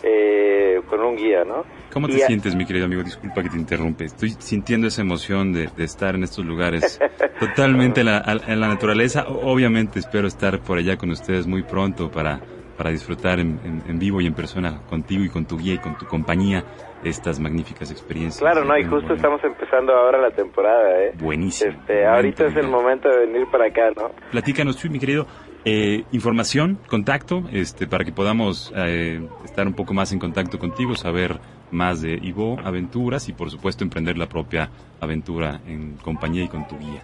eh, 0.03 0.81
con 0.89 1.01
un 1.01 1.17
guía, 1.17 1.45
¿no? 1.45 1.65
¿Cómo 1.93 2.09
te 2.09 2.19
sientes, 2.19 2.55
mi 2.55 2.65
querido 2.65 2.87
amigo? 2.87 3.03
Disculpa 3.03 3.43
que 3.43 3.51
te 3.51 3.57
interrumpe. 3.57 4.05
Estoy 4.05 4.31
sintiendo 4.39 4.87
esa 4.87 5.03
emoción 5.03 5.53
de, 5.53 5.69
estar 5.79 6.15
en 6.15 6.25
estos 6.25 6.45
lugares 6.45 6.99
totalmente 7.41 8.01
en 8.01 8.07
la, 8.07 8.69
naturaleza. 8.69 9.27
Obviamente 9.29 9.99
espero 9.99 10.27
estar 10.27 10.61
por 10.61 10.79
allá 10.79 10.97
con 10.97 11.11
ustedes 11.11 11.47
muy 11.47 11.63
pronto 11.63 12.11
para, 12.11 12.41
para 12.77 12.91
disfrutar 12.91 13.39
en, 13.41 13.83
en 13.87 13.99
vivo 13.99 14.21
y 14.21 14.27
en 14.27 14.35
persona 14.35 14.81
contigo 14.89 15.25
y 15.25 15.29
con 15.29 15.45
tu 15.45 15.59
guía 15.59 15.75
y 15.75 15.79
con 15.79 15.99
tu 15.99 16.07
compañía 16.07 16.65
estas 17.05 17.41
magníficas 17.41 17.91
experiencias. 17.91 18.41
Claro, 18.41 18.65
no, 18.65 18.77
y 18.79 18.85
justo 18.85 19.15
estamos 19.15 19.43
empezando 19.45 19.93
ahora 19.93 20.19
la 20.19 20.31
temporada, 20.31 21.03
¿eh? 21.03 21.13
Buenísimo. 21.19 21.73
Este, 21.73 22.07
ahorita 22.07 22.47
es 22.47 22.57
el 22.57 22.69
momento 22.69 23.09
de 23.09 23.27
venir 23.27 23.47
para 23.51 23.67
acá, 23.67 23.91
¿no? 23.97 24.11
Platícanos, 24.31 24.83
mi 24.89 24.99
querido, 24.99 25.27
eh, 25.65 26.05
información, 26.13 26.79
contacto, 26.89 27.45
este, 27.53 27.87
para 27.87 28.05
que 28.05 28.13
podamos 28.13 28.73
eh, 28.77 29.21
estar 29.45 29.67
un 29.67 29.75
poco 29.75 29.95
más 29.95 30.13
en 30.13 30.19
contacto 30.19 30.59
contigo, 30.59 30.95
saber 30.95 31.39
más 31.71 32.03
de 32.03 32.19
Ivo 32.23 32.59
Aventuras 32.65 33.29
y, 33.29 33.33
por 33.33 33.51
supuesto, 33.51 33.85
emprender 33.85 34.19
la 34.19 34.27
propia 34.27 34.71
aventura 35.01 35.61
en 35.67 35.97
compañía 35.97 36.45
y 36.45 36.49
con 36.49 36.67
tu 36.69 36.79
guía. 36.79 37.03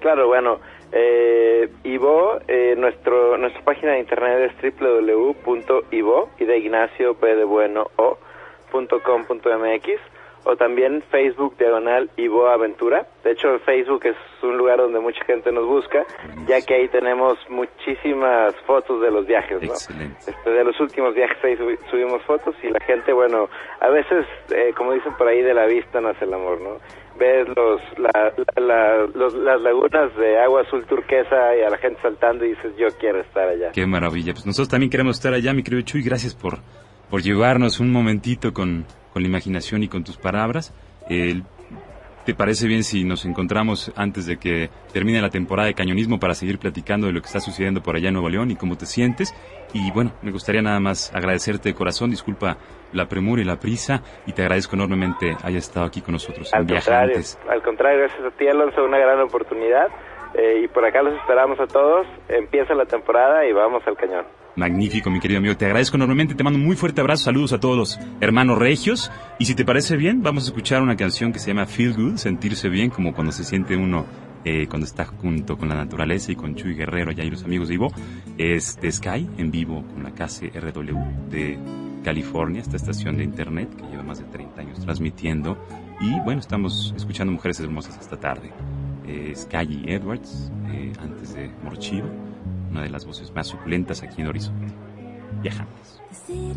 Claro, 0.00 0.26
bueno, 0.26 0.60
eh, 0.92 1.70
Ivo, 1.84 2.38
eh, 2.46 2.74
nuestro, 2.76 3.38
nuestra 3.38 3.64
página 3.64 3.92
de 3.92 4.00
internet 4.00 4.52
es 4.62 4.78
www.ivo 4.78 6.30
y 6.38 6.44
de 6.44 6.58
Ignacio 6.58 7.14
P 7.14 7.34
de 7.34 7.44
Bueno 7.44 7.86
o 7.96 8.18
.com.mx 8.70 10.00
o 10.44 10.56
también 10.56 11.02
Facebook 11.10 11.56
diagonal 11.58 12.10
Ivo 12.16 12.48
Aventura. 12.48 13.06
De 13.22 13.32
hecho, 13.32 13.58
Facebook 13.60 14.04
es 14.04 14.16
un 14.42 14.56
lugar 14.56 14.78
donde 14.78 15.00
mucha 15.00 15.24
gente 15.24 15.50
nos 15.52 15.66
busca, 15.66 16.04
ya 16.46 16.60
que 16.60 16.74
ahí 16.74 16.88
tenemos 16.88 17.38
muchísimas 17.48 18.54
fotos 18.66 19.00
de 19.00 19.10
los 19.10 19.26
viajes, 19.26 19.62
¿no? 19.62 19.72
Este, 19.72 20.50
de 20.50 20.64
los 20.64 20.78
últimos 20.80 21.14
viajes 21.14 21.38
ahí 21.42 21.56
subimos 21.90 22.22
fotos 22.22 22.54
y 22.62 22.68
la 22.68 22.80
gente, 22.80 23.12
bueno, 23.12 23.48
a 23.80 23.88
veces, 23.88 24.26
eh, 24.50 24.72
como 24.76 24.92
dicen 24.92 25.14
por 25.16 25.28
ahí, 25.28 25.42
de 25.42 25.54
la 25.54 25.66
vista 25.66 26.00
nace 26.00 26.24
el 26.24 26.34
amor, 26.34 26.60
¿no? 26.60 26.76
Ves 27.16 27.46
los, 27.56 27.80
las 27.96 29.60
lagunas 29.60 30.16
de 30.16 30.38
agua 30.40 30.62
azul 30.62 30.84
turquesa 30.84 31.56
y 31.56 31.62
a 31.62 31.70
la 31.70 31.78
gente 31.78 32.02
saltando 32.02 32.44
y 32.44 32.50
dices, 32.50 32.76
yo 32.76 32.88
quiero 32.98 33.20
estar 33.20 33.48
allá. 33.48 33.70
Qué 33.72 33.86
maravilla. 33.86 34.32
Pues 34.32 34.44
nosotros 34.46 34.68
también 34.68 34.90
queremos 34.90 35.16
estar 35.16 35.32
allá, 35.32 35.52
mi 35.54 35.62
querido 35.62 35.82
Chuy. 35.82 36.02
Gracias 36.02 36.34
por 36.34 36.58
por 37.14 37.22
llevarnos 37.22 37.78
un 37.78 37.92
momentito 37.92 38.52
con, 38.52 38.86
con 39.14 39.22
la 39.22 39.28
imaginación 39.28 39.82
y 39.82 39.88
con 39.88 40.04
tus 40.04 40.18
palabras. 40.18 40.74
¿Te 41.08 42.34
parece 42.34 42.66
bien 42.66 42.84
si 42.84 43.04
nos 43.04 43.26
encontramos 43.26 43.92
antes 43.96 44.24
de 44.24 44.38
que 44.38 44.70
termine 44.94 45.20
la 45.20 45.28
temporada 45.28 45.68
de 45.68 45.74
cañonismo 45.74 46.18
para 46.18 46.34
seguir 46.34 46.58
platicando 46.58 47.06
de 47.06 47.12
lo 47.12 47.20
que 47.20 47.26
está 47.26 47.38
sucediendo 47.38 47.82
por 47.82 47.96
allá 47.96 48.08
en 48.08 48.14
Nuevo 48.14 48.30
León 48.30 48.50
y 48.50 48.56
cómo 48.56 48.78
te 48.78 48.86
sientes? 48.86 49.34
Y 49.74 49.90
bueno, 49.92 50.12
me 50.22 50.30
gustaría 50.30 50.62
nada 50.62 50.80
más 50.80 51.14
agradecerte 51.14 51.68
de 51.68 51.74
corazón, 51.74 52.08
disculpa 52.08 52.56
la 52.92 53.08
premura 53.08 53.42
y 53.42 53.44
la 53.44 53.60
prisa, 53.60 54.02
y 54.26 54.32
te 54.32 54.40
agradezco 54.40 54.74
enormemente 54.74 55.36
hayas 55.42 55.68
estado 55.68 55.84
aquí 55.84 56.00
con 56.00 56.12
nosotros 56.12 56.52
al 56.54 56.66
contrario, 56.66 57.20
Al 57.48 57.62
contrario, 57.62 57.98
gracias 58.00 58.24
a 58.24 58.30
ti, 58.30 58.48
Alonso, 58.48 58.84
una 58.84 58.98
gran 58.98 59.20
oportunidad. 59.20 59.88
Eh, 60.34 60.62
y 60.64 60.68
por 60.68 60.84
acá 60.84 61.02
los 61.02 61.14
esperamos 61.14 61.60
a 61.60 61.66
todos. 61.66 62.06
Empieza 62.28 62.74
la 62.74 62.86
temporada 62.86 63.46
y 63.46 63.52
vamos 63.52 63.86
al 63.86 63.96
cañón. 63.96 64.24
Magnífico, 64.56 65.10
mi 65.10 65.18
querido 65.18 65.38
amigo. 65.38 65.56
Te 65.56 65.66
agradezco 65.66 65.96
enormemente. 65.96 66.34
Te 66.34 66.44
mando 66.44 66.58
un 66.58 66.64
muy 66.64 66.76
fuerte 66.76 67.00
abrazo. 67.00 67.24
Saludos 67.24 67.52
a 67.52 67.58
todos 67.58 67.76
los 67.76 67.98
hermanos 68.20 68.56
regios. 68.56 69.10
Y 69.38 69.46
si 69.46 69.54
te 69.56 69.64
parece 69.64 69.96
bien, 69.96 70.22
vamos 70.22 70.44
a 70.44 70.46
escuchar 70.46 70.80
una 70.80 70.96
canción 70.96 71.32
que 71.32 71.40
se 71.40 71.48
llama 71.48 71.66
Feel 71.66 71.94
Good, 71.94 72.16
sentirse 72.16 72.68
bien, 72.68 72.90
como 72.90 73.14
cuando 73.14 73.32
se 73.32 73.42
siente 73.42 73.76
uno 73.76 74.06
eh, 74.44 74.68
cuando 74.68 74.86
está 74.86 75.06
junto 75.06 75.56
con 75.56 75.68
la 75.68 75.74
naturaleza 75.74 76.30
y 76.30 76.36
con 76.36 76.54
Chuy 76.54 76.74
Guerrero 76.74 77.10
y 77.10 77.30
los 77.30 77.42
amigos 77.42 77.66
de 77.66 77.74
Ivo. 77.74 77.88
Es 78.38 78.80
de 78.80 78.92
Sky, 78.92 79.28
en 79.38 79.50
vivo 79.50 79.84
con 79.92 80.04
la 80.04 80.12
KCRW 80.12 81.30
de 81.30 81.58
California, 82.04 82.60
esta 82.60 82.76
estación 82.76 83.16
de 83.16 83.24
internet 83.24 83.74
que 83.74 83.82
lleva 83.88 84.04
más 84.04 84.20
de 84.20 84.26
30 84.26 84.60
años 84.60 84.78
transmitiendo. 84.78 85.58
Y 86.00 86.20
bueno, 86.20 86.38
estamos 86.38 86.94
escuchando 86.96 87.32
Mujeres 87.32 87.58
Hermosas 87.58 87.98
esta 88.00 88.20
tarde. 88.20 88.52
Eh, 89.04 89.32
Sky 89.34 89.82
Edwards, 89.86 90.52
eh, 90.70 90.92
antes 91.00 91.34
de 91.34 91.50
Morchivo 91.64 92.08
una 92.74 92.82
de 92.82 92.90
las 92.90 93.06
voces 93.06 93.32
más 93.32 93.46
suculentas 93.46 94.02
aquí 94.02 94.20
en 94.20 94.26
Horizonte. 94.26 94.66
Viajamos. 95.42 96.02
They 96.26 96.54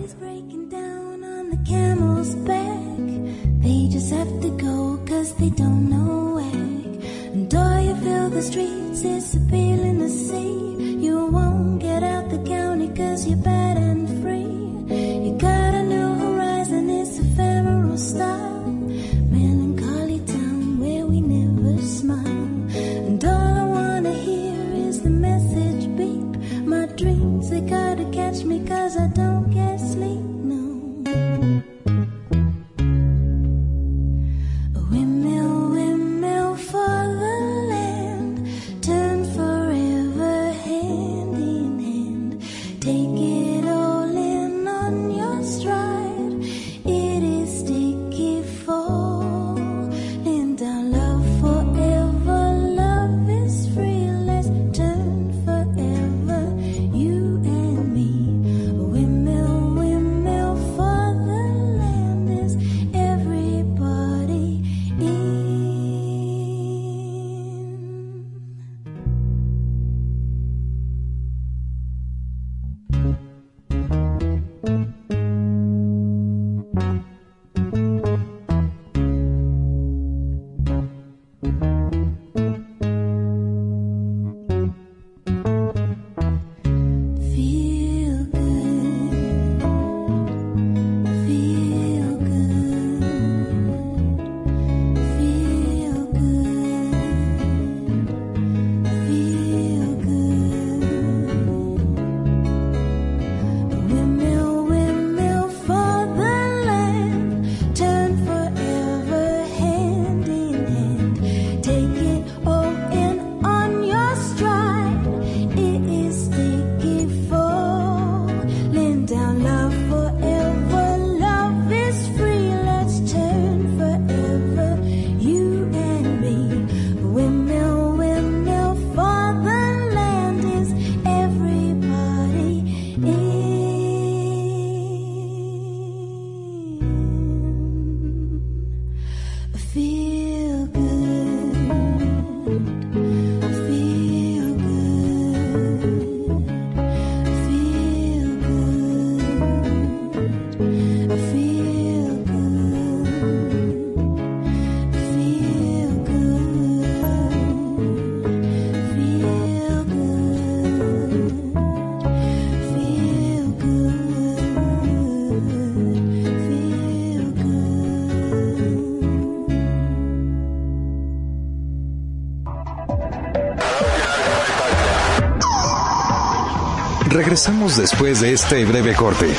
Regresamos 177.37 177.77
después 177.77 178.19
de 178.19 178.33
este 178.33 178.65
breve 178.65 178.95
corte. 178.95 179.31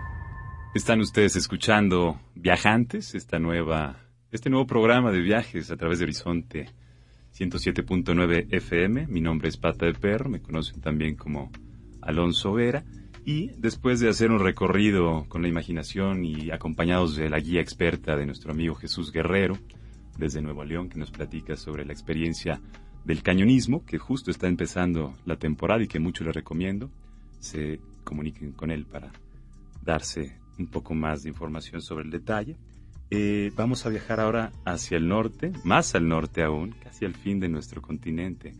están 0.75 1.01
ustedes 1.01 1.35
escuchando 1.35 2.19
Viajantes, 2.35 3.15
esta 3.15 3.39
nueva, 3.39 3.97
este 4.31 4.51
nuevo 4.51 4.67
programa 4.67 5.11
de 5.11 5.19
viajes 5.19 5.71
a 5.71 5.77
través 5.77 5.97
de 5.97 6.05
Horizonte 6.05 6.69
107.9 7.35 8.47
FM. 8.51 9.07
Mi 9.07 9.19
nombre 9.19 9.49
es 9.49 9.57
Pata 9.57 9.87
de 9.87 9.93
Perro, 9.93 10.29
me 10.29 10.41
conocen 10.41 10.79
también 10.79 11.15
como 11.15 11.51
Alonso 12.01 12.53
Vera. 12.53 12.83
Y 13.25 13.47
después 13.57 13.99
de 13.99 14.09
hacer 14.09 14.31
un 14.31 14.39
recorrido 14.39 15.25
con 15.27 15.41
la 15.41 15.47
imaginación 15.47 16.23
y 16.23 16.51
acompañados 16.51 17.15
de 17.15 17.29
la 17.29 17.39
guía 17.39 17.61
experta 17.61 18.15
de 18.15 18.25
nuestro 18.25 18.51
amigo 18.51 18.75
Jesús 18.75 19.11
Guerrero, 19.11 19.57
desde 20.17 20.41
Nuevo 20.41 20.63
León, 20.63 20.89
que 20.89 20.99
nos 20.99 21.11
platica 21.11 21.55
sobre 21.55 21.83
la 21.85 21.93
experiencia 21.93 22.61
del 23.05 23.23
cañonismo, 23.23 23.85
que 23.85 23.97
justo 23.97 24.29
está 24.29 24.47
empezando 24.47 25.15
la 25.25 25.37
temporada 25.37 25.83
y 25.83 25.87
que 25.87 25.99
mucho 25.99 26.23
le 26.23 26.31
recomiendo, 26.31 26.91
se 27.39 27.79
comuniquen 28.03 28.51
con 28.51 28.69
él 28.69 28.85
para 28.85 29.11
darse 29.83 30.38
un 30.59 30.67
poco 30.67 30.93
más 30.93 31.23
de 31.23 31.29
información 31.29 31.81
sobre 31.81 32.05
el 32.05 32.11
detalle. 32.11 32.57
Eh, 33.11 33.51
vamos 33.55 33.85
a 33.85 33.89
viajar 33.89 34.19
ahora 34.19 34.51
hacia 34.65 34.97
el 34.97 35.07
norte, 35.07 35.51
más 35.63 35.95
al 35.95 36.07
norte 36.07 36.43
aún, 36.43 36.75
casi 36.83 37.05
al 37.05 37.15
fin 37.15 37.39
de 37.39 37.49
nuestro 37.49 37.81
continente, 37.81 38.53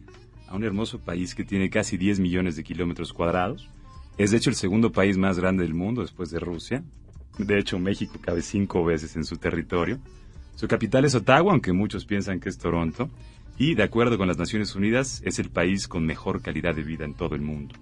a 0.48 0.56
un 0.56 0.64
hermoso 0.64 1.00
país 1.00 1.36
que 1.36 1.46
tiene 1.46 1.70
casi 1.70 1.98
10 1.98 2.20
millones 2.20 2.56
de 2.56 2.64
kilómetros 2.64 3.14
cuadrados. 3.14 3.70
Es 4.18 4.32
de 4.32 4.38
hecho 4.38 4.50
el 4.50 4.56
segundo 4.56 4.92
país 4.92 5.18
más 5.18 5.38
grande 5.38 5.64
del 5.64 5.76
mundo 5.76 6.02
después 6.02 6.32
de 6.32 6.40
Rusia. 6.40 6.84
De 7.38 7.58
hecho, 7.58 7.80
México 7.80 8.20
cabe 8.20 8.42
cinco 8.42 8.84
veces 8.84 9.16
en 9.16 9.24
su 9.24 9.38
territorio. 9.38 10.00
Su 10.56 10.68
capital 10.68 11.06
es 11.06 11.16
Ottawa, 11.16 11.54
aunque 11.54 11.72
muchos 11.72 12.06
piensan 12.06 12.40
que 12.40 12.50
es 12.50 12.58
Toronto. 12.58 13.10
Y, 13.58 13.76
de 13.76 13.84
acuerdo 13.84 14.18
con 14.18 14.28
las 14.28 14.38
Naciones 14.38 14.76
Unidas, 14.76 15.22
es 15.24 15.38
el 15.40 15.50
país 15.50 15.88
con 15.88 16.06
mejor 16.06 16.42
calidad 16.42 16.76
de 16.76 16.84
vida 16.84 17.06
en 17.06 17.14
todo 17.14 17.36
el 17.36 17.42
mundo. 17.42 17.76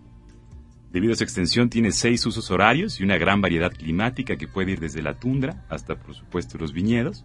Debido 0.98 1.14
a 1.14 1.16
su 1.16 1.24
extensión, 1.24 1.70
tiene 1.70 1.92
seis 1.92 2.26
usos 2.26 2.50
horarios 2.50 3.00
y 3.00 3.04
una 3.04 3.20
gran 3.20 3.40
variedad 3.40 3.72
climática 3.72 4.36
que 4.36 4.48
puede 4.48 4.72
ir 4.72 4.80
desde 4.80 5.04
la 5.04 5.14
tundra 5.14 5.64
hasta, 5.70 5.94
por 5.94 6.16
supuesto, 6.16 6.58
los 6.58 6.74
viñedos, 6.74 7.24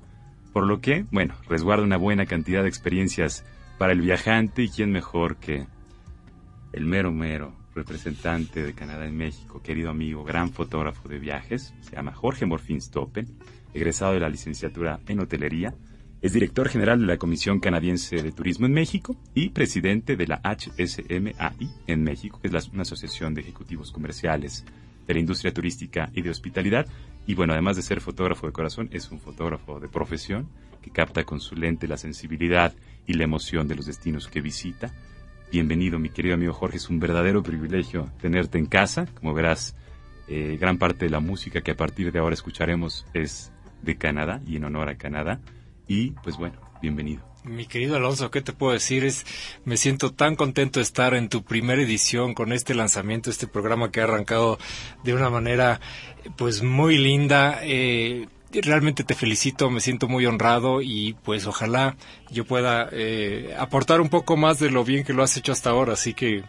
por 0.53 0.67
lo 0.67 0.83
que, 0.83 1.07
bueno, 1.11 1.37
resguarda 1.49 1.83
una 1.83 1.97
buena 1.97 2.27
cantidad 2.27 2.61
de 2.65 2.69
experiencias 2.69 3.47
para 3.79 3.95
el 3.95 4.03
viajante 4.03 4.65
y 4.65 4.69
quién 4.69 4.93
mejor 4.93 5.37
que 5.37 5.67
el 6.75 6.85
mero 6.85 7.13
mero 7.13 7.57
representante 7.75 8.63
de 8.63 8.75
Canadá 8.75 9.07
en 9.07 9.17
México, 9.17 9.63
querido 9.63 9.89
amigo, 9.89 10.23
gran 10.23 10.51
fotógrafo 10.51 11.09
de 11.09 11.19
viajes, 11.19 11.73
se 11.81 11.97
llama 11.97 12.13
Jorge 12.13 12.45
Morfín 12.45 12.83
Stoppen, 12.83 13.27
egresado 13.73 14.13
de 14.13 14.21
la 14.21 14.29
licenciatura 14.29 15.01
en 15.07 15.21
hotelería, 15.21 15.75
es 16.23 16.33
director 16.33 16.69
general 16.69 17.01
de 17.01 17.07
la 17.07 17.19
Comisión 17.19 17.59
Canadiense 17.59 18.23
de 18.23 18.31
Turismo 18.31 18.67
en 18.67 18.73
México 18.73 19.17
y 19.35 19.49
presidente 19.49 20.15
de 20.17 20.29
la 20.29 20.41
HSMAI 20.45 21.69
en 21.89 22.05
México, 22.05 22.39
que 22.41 22.47
es 22.47 22.69
una 22.69 22.83
asociación 22.83 23.35
de 23.35 23.41
ejecutivos 23.41 23.91
comerciales 23.91 24.65
de 25.05 25.15
la 25.15 25.19
industria 25.21 25.53
turística 25.53 26.11
y 26.15 26.23
de 26.23 26.31
hospitalidad. 26.31 26.87
Y 27.27 27.35
bueno, 27.35 27.55
además 27.55 27.75
de 27.75 27.83
ser 27.83 28.01
fotógrafo 28.01 28.47
de 28.47 28.53
corazón, 28.53 28.89
es 28.93 29.11
un 29.11 29.19
fotógrafo 29.19 29.81
de 29.81 29.89
profesión 29.89 30.49
que 30.81 30.93
capta 30.93 31.25
con 31.25 31.41
su 31.41 31.57
lente 31.57 31.89
la 31.89 31.97
sensibilidad 31.97 32.73
y 33.05 33.15
la 33.15 33.25
emoción 33.25 33.67
de 33.67 33.75
los 33.75 33.87
destinos 33.87 34.29
que 34.29 34.41
visita. 34.41 34.95
Bienvenido, 35.51 35.99
mi 35.99 36.11
querido 36.11 36.37
amigo 36.37 36.53
Jorge. 36.53 36.77
Es 36.77 36.89
un 36.89 37.01
verdadero 37.01 37.43
privilegio 37.43 38.09
tenerte 38.21 38.59
en 38.59 38.67
casa. 38.67 39.07
Como 39.19 39.35
verás, 39.35 39.75
eh, 40.29 40.57
gran 40.61 40.79
parte 40.79 41.07
de 41.07 41.11
la 41.11 41.21
música 41.21 41.63
que 41.63 41.73
a 41.73 41.77
partir 41.77 42.13
de 42.13 42.21
ahora 42.21 42.35
escucharemos 42.35 43.07
es 43.13 43.51
de 43.83 43.97
Canadá 43.97 44.41
y 44.47 44.55
en 44.55 44.65
honor 44.65 44.89
a 44.89 44.97
Canadá. 44.97 45.41
Y 45.89 46.11
pues 46.23 46.37
bueno, 46.37 46.59
bienvenido. 46.81 47.23
Mi 47.45 47.67
querido 47.67 47.97
Alonso, 47.97 48.31
¿qué 48.31 48.41
te 48.41 48.53
puedo 48.53 48.73
decir? 48.73 49.05
Es, 49.05 49.27
me 49.65 49.77
siento 49.77 50.13
tan 50.13 50.37
contento 50.37 50.79
de 50.79 50.85
estar 50.85 51.15
en 51.15 51.29
tu 51.29 51.43
primera 51.43 51.83
edición 51.83 52.35
con 52.35 52.53
este 52.53 52.73
lanzamiento, 52.73 53.31
este 53.31 53.49
programa 53.49 53.91
que 53.91 54.01
ha 54.01 54.05
arrancado 54.05 54.59
de 55.03 55.13
una 55.13 55.29
manera 55.29 55.81
pues 56.37 56.63
muy 56.63 56.99
linda. 56.99 57.59
Eh, 57.63 58.29
realmente 58.53 59.03
te 59.03 59.15
felicito, 59.15 59.71
me 59.71 59.81
siento 59.81 60.07
muy 60.07 60.25
honrado 60.27 60.83
y 60.83 61.15
pues 61.25 61.47
ojalá 61.47 61.97
yo 62.31 62.45
pueda 62.45 62.89
eh, 62.93 63.55
aportar 63.59 64.01
un 64.01 64.09
poco 64.09 64.37
más 64.37 64.61
de 64.61 64.71
lo 64.71 64.85
bien 64.85 65.05
que 65.05 65.13
lo 65.13 65.25
has 65.25 65.37
hecho 65.37 65.51
hasta 65.51 65.71
ahora, 65.71 65.95
así 65.95 66.15
que 66.15 66.45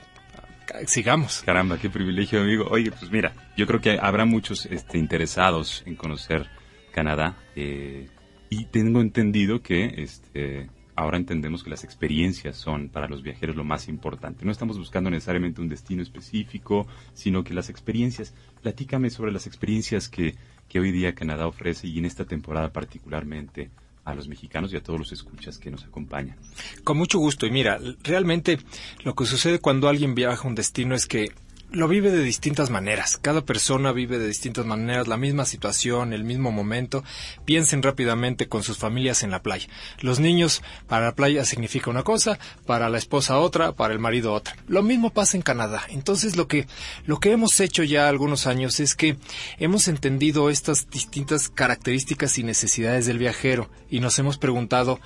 sigamos. 0.86 1.42
Caramba, 1.44 1.78
qué 1.80 1.90
privilegio, 1.90 2.42
amigo. 2.42 2.68
Oye, 2.70 2.92
pues 2.92 3.12
mira, 3.12 3.34
yo 3.58 3.66
creo 3.66 3.82
que 3.82 3.98
habrá 4.00 4.26
muchos 4.26 4.68
este, 4.68 4.98
interesados 4.98 5.84
en 5.86 5.96
conocer 5.96 6.50
Canadá. 6.92 7.38
Eh, 7.56 8.10
y 8.54 8.66
tengo 8.66 9.02
entendido 9.02 9.64
que 9.64 9.96
este, 9.98 10.70
ahora 10.96 11.18
entendemos 11.18 11.64
que 11.64 11.72
las 11.72 11.84
experiencias 11.84 12.56
son 12.56 12.90
para 12.90 13.08
los 13.08 13.24
viajeros 13.24 13.56
lo 13.56 13.64
más 13.64 13.88
importante. 13.88 14.46
No 14.46 14.52
estamos 14.52 14.78
buscando 14.78 15.10
necesariamente 15.10 15.60
un 15.60 15.70
destino 15.70 16.04
específico, 16.04 16.86
sino 17.16 17.44
que 17.44 17.56
las 17.56 17.70
experiencias, 17.70 18.36
platícame 18.62 19.10
sobre 19.10 19.32
las 19.32 19.48
experiencias 19.48 20.08
que, 20.08 20.36
que 20.70 20.80
hoy 20.80 20.92
día 20.92 21.16
Canadá 21.16 21.48
ofrece 21.48 21.88
y 21.88 21.98
en 21.98 22.06
esta 22.06 22.26
temporada 22.26 22.72
particularmente 22.72 23.72
a 24.06 24.14
los 24.14 24.28
mexicanos 24.28 24.72
y 24.72 24.76
a 24.76 24.84
todos 24.84 25.00
los 25.00 25.12
escuchas 25.12 25.58
que 25.58 25.72
nos 25.72 25.84
acompañan. 25.84 26.38
Con 26.84 26.98
mucho 26.98 27.18
gusto. 27.18 27.48
Y 27.48 27.52
mira, 27.52 27.80
realmente 28.04 28.60
lo 29.04 29.16
que 29.16 29.26
sucede 29.26 29.60
cuando 29.60 29.90
alguien 29.90 30.14
viaja 30.14 30.44
a 30.44 30.48
un 30.48 30.56
destino 30.56 30.94
es 30.94 31.08
que 31.08 31.32
lo 31.74 31.88
vive 31.88 32.12
de 32.12 32.22
distintas 32.22 32.70
maneras. 32.70 33.18
Cada 33.20 33.44
persona 33.44 33.92
vive 33.92 34.20
de 34.20 34.28
distintas 34.28 34.64
maneras 34.64 35.08
la 35.08 35.18
misma 35.18 35.44
situación, 35.44 36.14
el 36.14 36.24
mismo 36.24 36.52
momento. 36.52 37.04
Piensen 37.46 37.82
rápidamente 37.82 38.48
con 38.48 38.62
sus 38.62 38.78
familias 38.78 39.24
en 39.24 39.32
la 39.32 39.42
playa. 39.42 39.68
Los 40.00 40.20
niños 40.20 40.62
para 40.88 41.06
la 41.06 41.16
playa 41.16 41.44
significa 41.46 41.90
una 41.90 42.04
cosa, 42.04 42.38
para 42.68 42.90
la 42.90 43.00
esposa 43.00 43.40
otra, 43.40 43.72
para 43.72 43.92
el 43.92 44.00
marido 44.00 44.34
otra. 44.34 44.56
Lo 44.68 44.84
mismo 44.84 45.10
pasa 45.10 45.36
en 45.36 45.42
Canadá. 45.42 45.82
Entonces 45.90 46.38
lo 46.38 46.48
que 46.48 46.68
lo 47.08 47.20
que 47.20 47.32
hemos 47.32 47.60
hecho 47.60 47.84
ya 47.84 48.08
algunos 48.08 48.46
años 48.46 48.80
es 48.80 48.96
que 48.96 49.18
hemos 49.58 49.88
entendido 49.88 50.52
estas 50.52 50.92
distintas 50.92 51.50
características 51.50 52.38
y 52.38 52.44
necesidades 52.44 53.08
del 53.08 53.18
viajero 53.18 53.72
y 53.90 54.00
nos 54.00 54.20
hemos 54.20 54.38
preguntado 54.38 55.00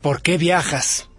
¿por 0.00 0.22
qué 0.22 0.38
viajas? 0.38 1.10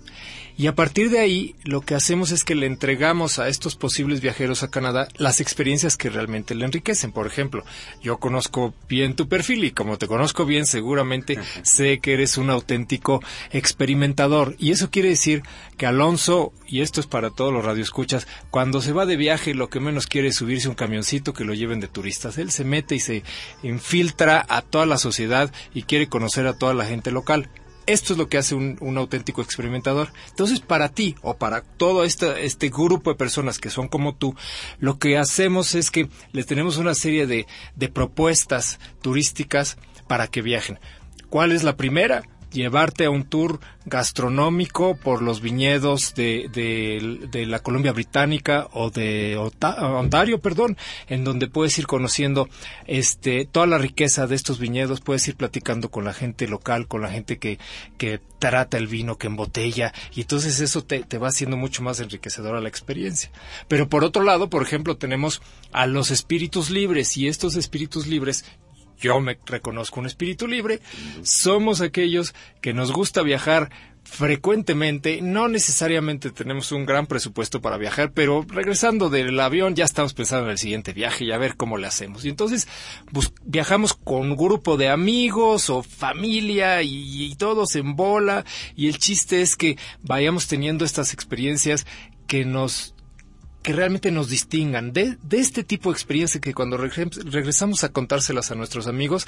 Y 0.59 0.65
a 0.65 0.73
partir 0.73 1.11
de 1.11 1.19
ahí, 1.19 1.53
lo 1.63 1.81
que 1.81 1.93
hacemos 1.93 2.31
es 2.31 2.43
que 2.43 2.55
le 2.55 2.65
entregamos 2.65 3.37
a 3.37 3.47
estos 3.47 3.75
posibles 3.75 4.21
viajeros 4.21 4.63
a 4.63 4.71
Canadá 4.71 5.07
las 5.15 5.39
experiencias 5.39 5.97
que 5.97 6.09
realmente 6.09 6.55
le 6.55 6.65
enriquecen. 6.65 7.11
Por 7.11 7.27
ejemplo, 7.27 7.63
yo 8.01 8.17
conozco 8.17 8.73
bien 8.89 9.15
tu 9.15 9.27
perfil 9.27 9.65
y 9.65 9.71
como 9.71 9.99
te 9.99 10.07
conozco 10.07 10.47
bien, 10.47 10.65
seguramente 10.65 11.37
sé 11.61 11.99
que 11.99 12.13
eres 12.13 12.39
un 12.39 12.49
auténtico 12.49 13.21
experimentador. 13.51 14.55
Y 14.57 14.71
eso 14.71 14.89
quiere 14.89 15.09
decir 15.09 15.43
que 15.77 15.85
Alonso, 15.85 16.53
y 16.65 16.81
esto 16.81 17.01
es 17.01 17.05
para 17.05 17.29
todos 17.29 17.53
los 17.53 17.63
radioescuchas, 17.63 18.27
cuando 18.49 18.81
se 18.81 18.93
va 18.93 19.05
de 19.05 19.15
viaje 19.15 19.53
lo 19.53 19.69
que 19.69 19.79
menos 19.79 20.07
quiere 20.07 20.29
es 20.29 20.37
subirse 20.37 20.69
un 20.69 20.75
camioncito 20.75 21.33
que 21.33 21.45
lo 21.45 21.53
lleven 21.53 21.81
de 21.81 21.87
turistas. 21.87 22.39
Él 22.39 22.49
se 22.49 22.63
mete 22.63 22.95
y 22.95 22.99
se 22.99 23.21
infiltra 23.61 24.43
a 24.49 24.63
toda 24.63 24.87
la 24.87 24.97
sociedad 24.97 25.53
y 25.75 25.83
quiere 25.83 26.09
conocer 26.09 26.47
a 26.47 26.57
toda 26.57 26.73
la 26.73 26.85
gente 26.85 27.11
local. 27.11 27.47
Esto 27.87 28.13
es 28.13 28.19
lo 28.19 28.27
que 28.27 28.37
hace 28.37 28.53
un, 28.53 28.97
auténtico 28.97 29.41
experimentador. 29.41 30.11
Entonces, 30.29 30.59
para 30.59 30.89
ti 30.89 31.15
o 31.21 31.37
para 31.37 31.61
todo 31.61 32.03
este, 32.03 32.45
este 32.45 32.69
grupo 32.69 33.09
de 33.09 33.15
personas 33.15 33.59
que 33.59 33.69
son 33.69 33.87
como 33.87 34.13
tú, 34.13 34.35
lo 34.79 34.99
que 34.99 35.17
hacemos 35.17 35.73
es 35.73 35.89
que 35.89 36.09
les 36.33 36.45
tenemos 36.45 36.77
una 36.77 36.93
serie 36.93 37.27
de, 37.27 37.47
de 37.75 37.89
propuestas 37.89 38.79
turísticas 39.01 39.77
para 40.07 40.27
que 40.27 40.41
viajen. 40.41 40.79
¿Cuál 41.29 41.53
es 41.53 41.63
la 41.63 41.77
primera? 41.77 42.23
Llevarte 42.51 43.05
a 43.05 43.09
un 43.09 43.23
tour 43.23 43.59
gastronómico 43.85 44.97
por 44.97 45.21
los 45.21 45.41
viñedos 45.41 46.13
de, 46.13 46.49
de, 46.51 47.45
la 47.45 47.59
Columbia 47.59 47.93
Británica 47.93 48.67
o 48.73 48.89
de 48.89 49.37
Ontario, 49.37 50.39
perdón, 50.39 50.77
en 51.07 51.23
donde 51.23 51.47
puedes 51.47 51.77
ir 51.77 51.87
conociendo 51.87 52.49
este, 52.85 53.45
toda 53.45 53.65
la 53.65 53.77
riqueza 53.77 54.27
de 54.27 54.35
estos 54.35 54.59
viñedos, 54.59 54.99
puedes 54.99 55.27
ir 55.27 55.35
platicando 55.35 55.89
con 55.89 56.03
la 56.03 56.13
gente 56.13 56.47
local, 56.47 56.87
con 56.87 57.01
la 57.01 57.09
gente 57.09 57.37
que, 57.37 57.59
que 57.97 58.19
trata 58.39 58.77
el 58.77 58.87
vino, 58.87 59.17
que 59.17 59.27
embotella, 59.27 59.93
y 60.13 60.21
entonces 60.21 60.59
eso 60.59 60.83
te, 60.83 61.03
te 61.03 61.17
va 61.17 61.29
haciendo 61.29 61.55
mucho 61.55 61.81
más 61.81 61.99
enriquecedora 62.01 62.59
la 62.59 62.69
experiencia. 62.69 63.31
Pero 63.69 63.87
por 63.87 64.03
otro 64.03 64.23
lado, 64.23 64.49
por 64.49 64.63
ejemplo, 64.63 64.97
tenemos 64.97 65.41
a 65.71 65.85
los 65.85 66.11
espíritus 66.11 66.69
libres, 66.69 67.15
y 67.15 67.27
estos 67.27 67.55
espíritus 67.55 68.07
libres 68.07 68.43
yo 68.99 69.19
me 69.19 69.37
reconozco 69.45 69.99
un 69.99 70.05
espíritu 70.05 70.47
libre, 70.47 70.79
somos 71.21 71.81
aquellos 71.81 72.33
que 72.61 72.73
nos 72.73 72.91
gusta 72.91 73.21
viajar 73.21 73.69
frecuentemente, 74.09 75.21
no 75.21 75.49
necesariamente 75.49 76.31
tenemos 76.31 76.71
un 76.71 76.85
gran 76.85 77.07
presupuesto 77.07 77.61
para 77.61 77.77
viajar, 77.77 78.13
pero 78.13 78.45
regresando 78.47 79.09
del 79.09 79.37
avión 79.39 79.75
ya 79.75 79.83
estamos 79.83 80.13
pensando 80.13 80.45
en 80.45 80.51
el 80.51 80.57
siguiente 80.57 80.93
viaje 80.93 81.25
y 81.25 81.31
a 81.31 81.37
ver 81.37 81.57
cómo 81.57 81.77
le 81.77 81.87
hacemos. 81.87 82.23
Y 82.23 82.29
entonces 82.29 82.67
viajamos 83.43 83.93
con 83.93 84.31
un 84.31 84.37
grupo 84.37 84.77
de 84.77 84.89
amigos 84.89 85.69
o 85.69 85.83
familia 85.83 86.81
y, 86.81 87.25
y 87.25 87.35
todos 87.35 87.75
en 87.75 87.95
bola 87.95 88.45
y 88.75 88.87
el 88.87 88.97
chiste 88.97 89.41
es 89.41 89.55
que 89.55 89.77
vayamos 90.01 90.47
teniendo 90.47 90.85
estas 90.85 91.13
experiencias 91.13 91.85
que 92.27 92.45
nos 92.45 92.95
que 93.67 93.73
realmente 93.73 94.11
nos 94.11 94.29
distingan 94.29 94.93
de, 94.93 95.17
de 95.23 95.39
este 95.39 95.61
tipo 95.61 95.89
de 95.89 95.95
experiencia 95.95 96.39
que 96.39 96.53
cuando 96.53 96.77
regresamos 96.77 97.83
a 97.83 97.89
contárselas 97.89 98.49
a 98.49 98.55
nuestros 98.55 98.87
amigos 98.87 99.27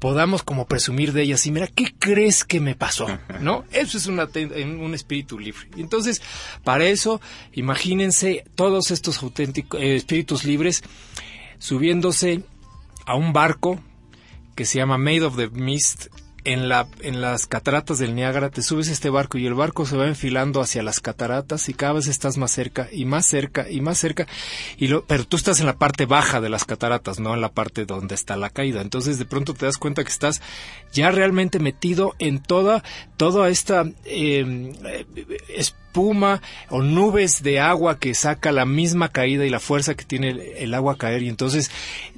podamos 0.00 0.42
como 0.42 0.66
presumir 0.66 1.12
de 1.12 1.22
ellas 1.22 1.46
y 1.46 1.52
mira, 1.52 1.68
¿qué 1.68 1.94
crees 1.96 2.42
que 2.42 2.58
me 2.58 2.74
pasó? 2.74 3.06
¿No? 3.40 3.64
Eso 3.70 3.96
es 3.96 4.06
una, 4.06 4.28
un 4.34 4.94
espíritu 4.96 5.38
libre. 5.38 5.68
Entonces, 5.76 6.20
para 6.64 6.86
eso, 6.86 7.20
imagínense 7.52 8.44
todos 8.56 8.90
estos 8.90 9.22
auténticos 9.22 9.80
eh, 9.80 9.94
espíritus 9.94 10.42
libres 10.42 10.82
subiéndose 11.60 12.42
a 13.06 13.14
un 13.14 13.32
barco 13.32 13.80
que 14.56 14.64
se 14.64 14.78
llama 14.78 14.98
Made 14.98 15.22
of 15.22 15.36
the 15.36 15.50
Mist 15.50 16.08
en, 16.52 16.68
la, 16.68 16.88
en 17.00 17.20
las 17.20 17.46
cataratas 17.46 17.98
del 17.98 18.14
Niágara, 18.14 18.48
te 18.48 18.62
subes 18.62 18.88
este 18.88 19.10
barco 19.10 19.36
y 19.36 19.46
el 19.46 19.54
barco 19.54 19.84
se 19.84 19.96
va 19.96 20.06
enfilando 20.06 20.62
hacia 20.62 20.82
las 20.82 21.00
cataratas 21.00 21.68
y 21.68 21.74
cada 21.74 21.94
vez 21.94 22.06
estás 22.06 22.38
más 22.38 22.50
cerca 22.50 22.88
y 22.90 23.04
más 23.04 23.26
cerca 23.26 23.70
y 23.70 23.82
más 23.82 23.98
cerca, 23.98 24.26
y 24.78 24.88
lo, 24.88 25.04
pero 25.04 25.26
tú 25.26 25.36
estás 25.36 25.60
en 25.60 25.66
la 25.66 25.76
parte 25.76 26.06
baja 26.06 26.40
de 26.40 26.48
las 26.48 26.64
cataratas, 26.64 27.20
no 27.20 27.34
en 27.34 27.42
la 27.42 27.52
parte 27.52 27.84
donde 27.84 28.14
está 28.14 28.36
la 28.36 28.48
caída. 28.48 28.80
Entonces 28.80 29.18
de 29.18 29.26
pronto 29.26 29.52
te 29.52 29.66
das 29.66 29.76
cuenta 29.76 30.04
que 30.04 30.10
estás 30.10 30.40
ya 30.92 31.10
realmente 31.10 31.58
metido 31.58 32.14
en 32.18 32.42
toda, 32.42 32.82
toda 33.18 33.50
esta 33.50 33.84
eh, 34.06 34.72
espuma 35.88 36.42
o 36.68 36.82
nubes 36.82 37.42
de 37.42 37.60
agua 37.60 37.98
que 37.98 38.14
saca 38.14 38.52
la 38.52 38.66
misma 38.66 39.08
caída 39.08 39.46
y 39.46 39.50
la 39.50 39.58
fuerza 39.58 39.94
que 39.94 40.04
tiene 40.04 40.30
el, 40.58 40.74
agua 40.74 40.94
a 40.94 40.98
caer 40.98 41.22
y 41.22 41.28
entonces 41.28 41.70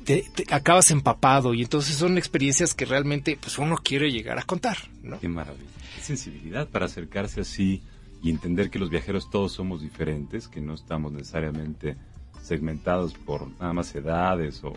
te, 0.04 0.24
acabas 0.50 0.90
empapado 0.90 1.54
y 1.54 1.62
entonces 1.62 1.96
son 1.96 2.18
experiencias 2.18 2.74
que 2.74 2.84
realmente 2.84 3.38
pues 3.40 3.58
uno 3.58 3.76
quiere 3.76 4.10
llegar 4.10 4.38
a 4.38 4.42
contar. 4.42 4.76
¿no? 5.02 5.20
Qué 5.20 5.28
maravilla. 5.28 5.70
Qué 5.94 6.02
sensibilidad 6.02 6.68
para 6.68 6.86
acercarse 6.86 7.40
así 7.40 7.82
y 8.22 8.30
entender 8.30 8.70
que 8.70 8.78
los 8.78 8.90
viajeros 8.90 9.30
todos 9.30 9.52
somos 9.52 9.80
diferentes, 9.80 10.48
que 10.48 10.60
no 10.60 10.74
estamos 10.74 11.12
necesariamente 11.12 11.96
segmentados 12.42 13.14
por 13.14 13.48
nada 13.60 13.72
más 13.72 13.94
edades 13.94 14.62
o, 14.64 14.74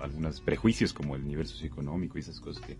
algunos 0.00 0.40
prejuicios 0.40 0.92
como 0.92 1.16
el 1.16 1.26
nivel 1.26 1.46
socioeconómico 1.46 2.18
y 2.18 2.20
esas 2.20 2.38
cosas 2.38 2.62
que, 2.64 2.76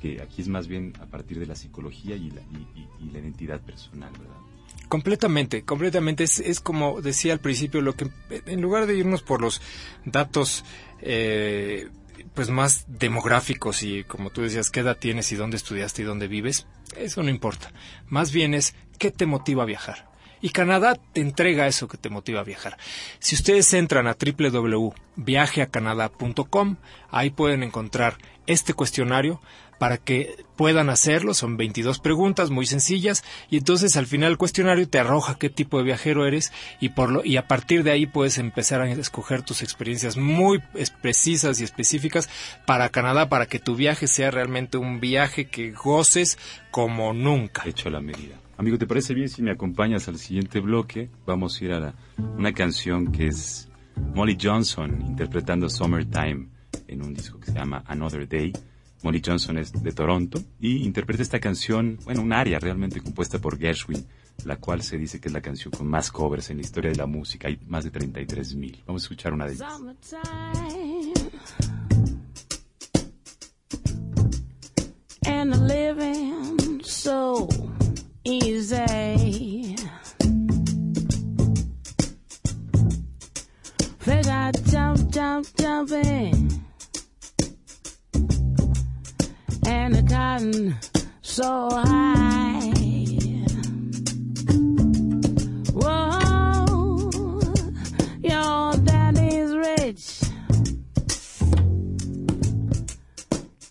que 0.00 0.22
aquí 0.22 0.40
es 0.42 0.48
más 0.48 0.68
bien 0.68 0.92
a 1.00 1.06
partir 1.06 1.38
de 1.38 1.46
la 1.46 1.56
psicología 1.56 2.14
y 2.14 2.30
la, 2.30 2.42
y 2.42 3.10
la 3.10 3.18
identidad 3.18 3.60
personal, 3.60 4.12
¿verdad? 4.12 4.49
Completamente, 4.88 5.62
completamente. 5.62 6.24
Es, 6.24 6.40
es 6.40 6.60
como 6.60 7.00
decía 7.00 7.32
al 7.32 7.40
principio, 7.40 7.80
lo 7.80 7.94
que 7.94 8.10
en 8.46 8.60
lugar 8.60 8.86
de 8.86 8.96
irnos 8.96 9.22
por 9.22 9.40
los 9.40 9.62
datos 10.04 10.64
eh, 11.00 11.88
pues 12.34 12.50
más 12.50 12.86
demográficos 12.88 13.82
y 13.82 14.04
como 14.04 14.30
tú 14.30 14.42
decías, 14.42 14.70
qué 14.70 14.80
edad 14.80 14.98
tienes 14.98 15.30
y 15.32 15.36
dónde 15.36 15.56
estudiaste 15.56 16.02
y 16.02 16.04
dónde 16.04 16.28
vives, 16.28 16.66
eso 16.96 17.22
no 17.22 17.30
importa. 17.30 17.72
Más 18.08 18.32
bien 18.32 18.54
es 18.54 18.74
qué 18.98 19.10
te 19.10 19.26
motiva 19.26 19.62
a 19.62 19.66
viajar. 19.66 20.09
Y 20.40 20.50
Canadá 20.50 20.96
te 21.12 21.20
entrega 21.20 21.66
eso 21.66 21.88
que 21.88 21.98
te 21.98 22.08
motiva 22.08 22.40
a 22.40 22.44
viajar. 22.44 22.78
Si 23.18 23.34
ustedes 23.34 23.74
entran 23.74 24.06
a 24.06 24.16
www.viajeacanadá.com, 24.16 26.76
ahí 27.10 27.30
pueden 27.30 27.62
encontrar 27.62 28.16
este 28.46 28.72
cuestionario 28.74 29.40
para 29.80 29.96
que 29.96 30.44
puedan 30.56 30.90
hacerlo. 30.90 31.32
Son 31.32 31.56
22 31.56 32.00
preguntas 32.00 32.50
muy 32.50 32.66
sencillas 32.66 33.24
y 33.48 33.56
entonces 33.56 33.96
al 33.96 34.06
final 34.06 34.32
el 34.32 34.36
cuestionario 34.36 34.86
te 34.86 34.98
arroja 34.98 35.38
qué 35.38 35.48
tipo 35.48 35.78
de 35.78 35.84
viajero 35.84 36.26
eres 36.26 36.52
y, 36.80 36.90
por 36.90 37.10
lo, 37.10 37.24
y 37.24 37.38
a 37.38 37.48
partir 37.48 37.82
de 37.82 37.90
ahí 37.90 38.06
puedes 38.06 38.36
empezar 38.36 38.82
a 38.82 38.90
escoger 38.90 39.42
tus 39.42 39.62
experiencias 39.62 40.18
muy 40.18 40.62
precisas 41.00 41.60
y 41.60 41.64
específicas 41.64 42.28
para 42.66 42.90
Canadá 42.90 43.30
para 43.30 43.46
que 43.46 43.58
tu 43.58 43.74
viaje 43.74 44.06
sea 44.06 44.30
realmente 44.30 44.76
un 44.76 45.00
viaje 45.00 45.48
que 45.48 45.70
goces 45.70 46.38
como 46.70 47.14
nunca. 47.14 47.62
Hecho 47.66 47.88
la 47.88 48.02
medida. 48.02 48.36
Amigo, 48.60 48.76
¿te 48.76 48.86
parece 48.86 49.14
bien 49.14 49.30
si 49.30 49.40
me 49.40 49.52
acompañas 49.52 50.06
al 50.08 50.18
siguiente 50.18 50.60
bloque? 50.60 51.08
Vamos 51.24 51.58
a 51.58 51.64
ir 51.64 51.72
a 51.72 51.94
una 52.36 52.52
canción 52.52 53.10
que 53.10 53.28
es 53.28 53.70
Molly 54.14 54.36
Johnson 54.38 55.00
interpretando 55.00 55.70
Summertime 55.70 56.46
en 56.86 57.02
un 57.02 57.14
disco 57.14 57.40
que 57.40 57.46
se 57.46 57.54
llama 57.54 57.82
Another 57.86 58.28
Day. 58.28 58.52
Molly 59.02 59.22
Johnson 59.24 59.56
es 59.56 59.72
de 59.72 59.92
Toronto 59.92 60.42
y 60.60 60.84
interpreta 60.84 61.22
esta 61.22 61.40
canción, 61.40 61.98
bueno, 62.04 62.20
un 62.20 62.34
área 62.34 62.58
realmente 62.58 63.00
compuesta 63.00 63.38
por 63.38 63.58
Gershwin, 63.58 64.04
la 64.44 64.56
cual 64.56 64.82
se 64.82 64.98
dice 64.98 65.22
que 65.22 65.28
es 65.28 65.32
la 65.32 65.40
canción 65.40 65.72
con 65.72 65.86
más 65.86 66.12
covers 66.12 66.50
en 66.50 66.58
la 66.58 66.62
historia 66.62 66.90
de 66.90 66.98
la 66.98 67.06
música. 67.06 67.48
Hay 67.48 67.58
más 67.66 67.84
de 67.84 67.90
33 67.90 68.56
mil. 68.56 68.82
Vamos 68.86 69.04
a 69.04 69.04
escuchar 69.04 69.32
una 69.32 69.46
de 69.46 69.54
ellas. 69.54 69.72
And 75.24 75.66
living 75.66 76.82
so 76.82 77.48
easy. 78.24 79.76
They 84.04 84.22
got 84.22 84.62
jump, 84.64 85.10
jump, 85.10 85.46
jumping. 85.56 86.60
and 89.70 89.94
the 89.94 90.02
cotton 90.02 90.76
so 91.22 91.68
high. 91.70 92.72
Whoa, 95.72 97.10
your 98.20 98.74
daddy's 98.84 99.52
rich, 99.54 100.22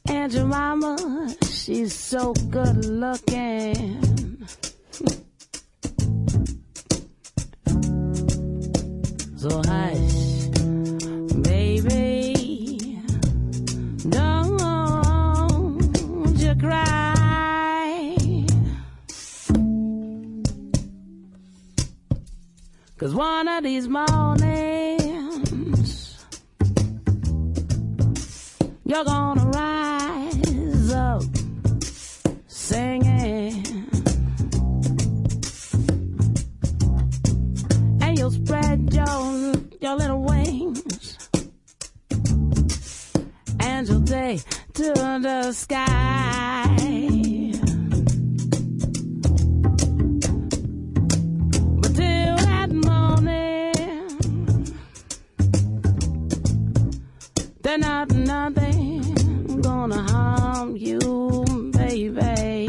and 0.07 0.33
your 0.33 0.45
mama, 0.45 1.35
she's 1.43 1.93
so 1.93 2.33
good 2.49 2.85
looking. 2.85 4.18
So 9.39 9.61
hush, 9.65 10.49
baby, 11.43 12.99
don't 14.09 14.59
cry. 16.59 18.35
Cause 22.97 23.15
one 23.15 23.47
of 23.47 23.63
these 23.63 23.87
mornings, 23.87 25.37
you're 28.85 29.05
gonna 29.05 29.45
rise 29.45 30.91
up 30.91 31.23
singing. 32.47 33.63
And 38.01 38.17
you'll 38.17 38.31
spread 38.31 38.78
show 39.09 39.53
your 39.81 39.95
little 39.95 40.21
wings 40.21 41.17
and 43.59 43.87
you'll 43.87 44.03
take 44.03 44.41
to 44.73 44.93
the 45.27 45.51
sky. 45.51 46.75
But 51.81 51.91
till 51.95 52.37
that 52.49 52.69
morning, 52.71 53.73
they're 57.61 57.77
not 57.77 58.11
nothing 58.11 59.61
gonna 59.61 60.03
harm 60.11 60.75
you, 60.77 60.99
baby. 61.73 62.68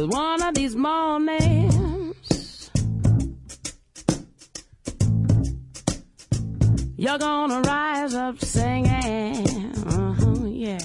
Cause 0.00 0.08
one 0.08 0.42
of 0.42 0.54
these 0.54 0.74
mornings, 0.74 2.70
you're 6.96 7.18
gonna 7.18 7.60
rise 7.60 8.14
up 8.14 8.42
singing. 8.42 9.46
Uh-huh, 9.86 10.46
yeah. 10.46 10.78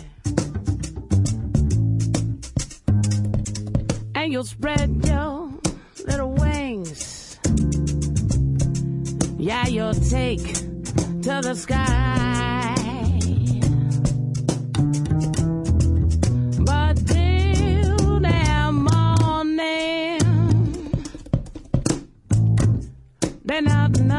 And 4.15 4.33
you'll 4.33 4.43
spread 4.43 5.05
your 5.05 5.49
little 6.05 6.33
wings. 6.33 7.39
Yeah, 9.37 9.65
you'll 9.67 9.93
take 9.93 10.43
to 10.43 11.39
the 11.41 11.55
sky. 11.55 12.24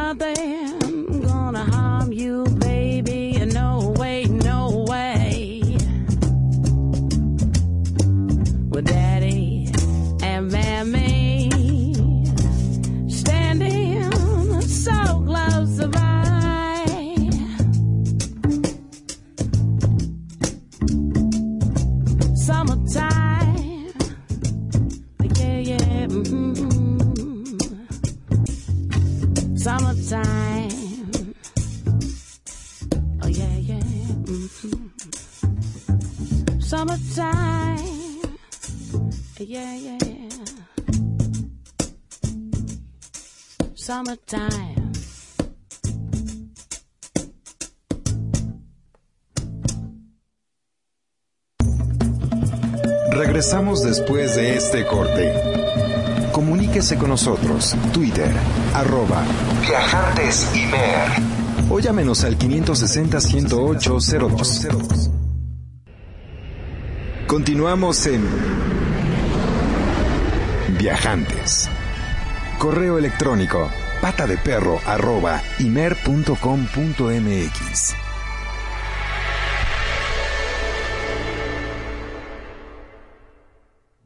out 0.06 0.18
there. 0.20 0.65
Regresamos 53.10 53.82
después 53.82 54.36
de 54.36 54.56
este 54.56 54.84
corte. 54.84 55.32
Comuníquese 56.32 56.98
con 56.98 57.08
nosotros, 57.08 57.74
Twitter, 57.94 58.30
arroba 58.74 59.24
Viajantes 59.62 60.54
Imer. 60.54 61.08
O 61.70 61.80
llámenos 61.80 62.22
al 62.24 62.38
560-108-02. 62.38 65.10
Continuamos 67.26 68.06
en 68.06 68.22
Viajantes. 70.78 71.70
Correo 72.58 72.98
electrónico 72.98 73.70
pata 74.06 74.24
de 74.24 74.38
perro 74.38 74.78
arroba 74.86 75.42
imer.com.mx. 75.58 76.36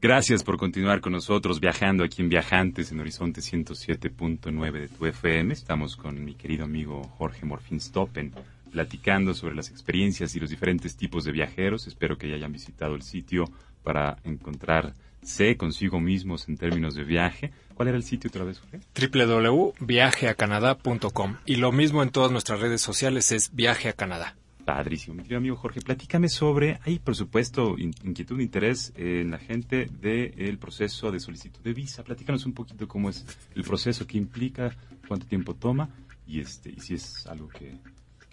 Gracias 0.01 0.43
por 0.43 0.57
continuar 0.57 1.01
con 1.01 1.11
nosotros 1.11 1.59
viajando 1.59 2.03
aquí 2.03 2.23
en 2.23 2.29
Viajantes 2.29 2.91
en 2.91 2.99
Horizonte 2.99 3.41
107.9 3.41 4.71
de 4.71 4.87
tu 4.87 5.05
FM. 5.05 5.53
Estamos 5.53 5.95
con 5.95 6.25
mi 6.25 6.33
querido 6.33 6.65
amigo 6.65 7.03
Jorge 7.19 7.45
Morfín 7.45 7.79
Stoppen 7.79 8.33
platicando 8.71 9.35
sobre 9.35 9.53
las 9.53 9.69
experiencias 9.69 10.35
y 10.35 10.39
los 10.39 10.49
diferentes 10.49 10.97
tipos 10.97 11.25
de 11.25 11.31
viajeros. 11.31 11.85
Espero 11.85 12.17
que 12.17 12.27
ya 12.27 12.37
hayan 12.37 12.51
visitado 12.51 12.95
el 12.95 13.03
sitio 13.03 13.45
para 13.83 14.17
encontrarse 14.23 15.55
consigo 15.57 15.99
mismos 15.99 16.49
en 16.49 16.57
términos 16.57 16.95
de 16.95 17.03
viaje. 17.03 17.51
¿Cuál 17.81 17.87
era 17.87 17.97
el 17.97 18.03
sitio 18.03 18.27
otra 18.27 18.43
vez, 18.43 18.59
Jorge? 18.59 18.79
www.viajeacanadá.com 19.25 21.37
y 21.47 21.55
lo 21.55 21.71
mismo 21.71 22.03
en 22.03 22.11
todas 22.11 22.31
nuestras 22.31 22.59
redes 22.59 22.79
sociales 22.79 23.31
es 23.31 23.55
Viaje 23.55 23.89
a 23.89 23.93
Canadá. 23.93 24.35
Padrísimo. 24.65 25.15
Mi 25.15 25.23
querido 25.23 25.39
amigo 25.39 25.55
Jorge, 25.55 25.81
platícame 25.81 26.29
sobre, 26.29 26.79
hay 26.85 26.99
por 26.99 27.15
supuesto 27.15 27.79
in- 27.79 27.95
inquietud 28.03 28.39
interés 28.39 28.93
en 28.95 29.31
la 29.31 29.39
gente 29.39 29.89
del 29.99 30.59
proceso 30.59 31.11
de 31.11 31.19
solicitud 31.19 31.59
de 31.63 31.73
visa. 31.73 32.03
Platícanos 32.03 32.45
un 32.45 32.53
poquito 32.53 32.87
cómo 32.87 33.09
es 33.09 33.25
el 33.55 33.63
proceso, 33.63 34.05
qué 34.05 34.19
implica, 34.19 34.77
cuánto 35.07 35.25
tiempo 35.25 35.55
toma 35.55 35.89
y 36.27 36.39
este 36.39 36.69
y 36.69 36.79
si 36.81 36.93
es 36.93 37.25
algo 37.25 37.47
que, 37.49 37.79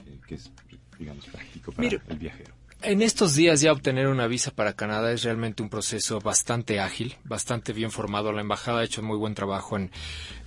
que- 0.05 0.21
que 0.29 0.35
es, 0.35 0.53
digamos, 0.99 1.25
práctico 1.25 1.73
para 1.73 1.89
el 1.89 2.19
viajero. 2.19 2.53
En 2.81 3.03
estos 3.03 3.35
días 3.35 3.61
ya 3.61 3.73
obtener 3.73 4.07
una 4.07 4.29
visa 4.29 4.53
para 4.53 4.73
Canadá 4.73 5.11
es 5.11 5.25
realmente 5.25 5.65
un 5.65 5.69
proceso 5.69 6.21
bastante 6.21 6.79
ágil, 6.79 7.17
bastante 7.25 7.73
bien 7.73 7.91
formado. 7.91 8.31
La 8.31 8.41
embajada 8.41 8.81
ha 8.81 8.85
hecho 8.85 9.03
muy 9.03 9.17
buen 9.17 9.35
trabajo 9.35 9.77
en, 9.77 9.91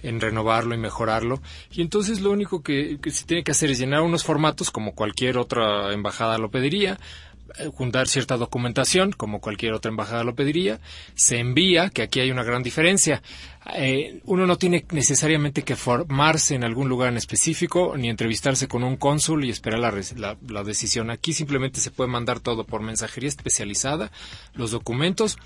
en 0.02 0.22
renovarlo 0.22 0.74
y 0.74 0.78
mejorarlo. 0.78 1.42
Y 1.72 1.82
entonces 1.82 2.22
lo 2.22 2.32
único 2.32 2.64
que, 2.64 3.00
que 3.02 3.12
se 3.12 3.26
tiene 3.26 3.44
que 3.44 3.52
hacer 3.52 3.70
es 3.70 3.80
llenar 3.80 4.02
unos 4.02 4.24
formatos 4.24 4.72
como 4.72 4.96
cualquier 4.96 5.38
otra 5.38 5.92
embajada 5.92 6.38
lo 6.38 6.50
pediría, 6.50 6.98
eh, 7.60 7.70
juntar 7.74 8.08
cierta 8.08 8.38
documentación 8.38 9.12
como 9.12 9.42
cualquier 9.42 9.74
otra 9.74 9.90
embajada 9.90 10.24
lo 10.24 10.36
pediría, 10.36 10.80
se 11.16 11.40
envía, 11.40 11.90
que 11.90 12.02
aquí 12.02 12.22
hay 12.22 12.32
una 12.32 12.44
gran 12.44 12.64
diferencia. 12.64 13.22
Eh, 13.76 14.22
uno 14.26 14.48
no 14.48 14.58
tiene 14.58 14.86
necesariamente 14.92 15.62
que 15.64 15.76
formarse 15.76 16.56
en 16.56 16.64
algún 16.64 16.90
lugar 16.90 17.10
en 17.10 17.18
específico 17.18 17.96
ni 17.96 18.10
entrevistarse 18.10 18.68
con 18.68 18.84
un 18.84 18.98
cónsul 18.98 19.46
y 19.46 19.50
esperar 19.50 19.80
la, 19.80 20.38
la 20.48 20.64
decisión. 20.64 21.12
Aquí 21.12 21.34
simplemente 21.34 21.80
se 21.80 21.92
puede 21.92 22.10
mandar 22.10 22.40
todo 22.40 22.64
por 22.66 22.82
mensajería 22.82 23.30
especializada, 23.30 24.12
los 24.56 24.72
documentos, 24.72 25.38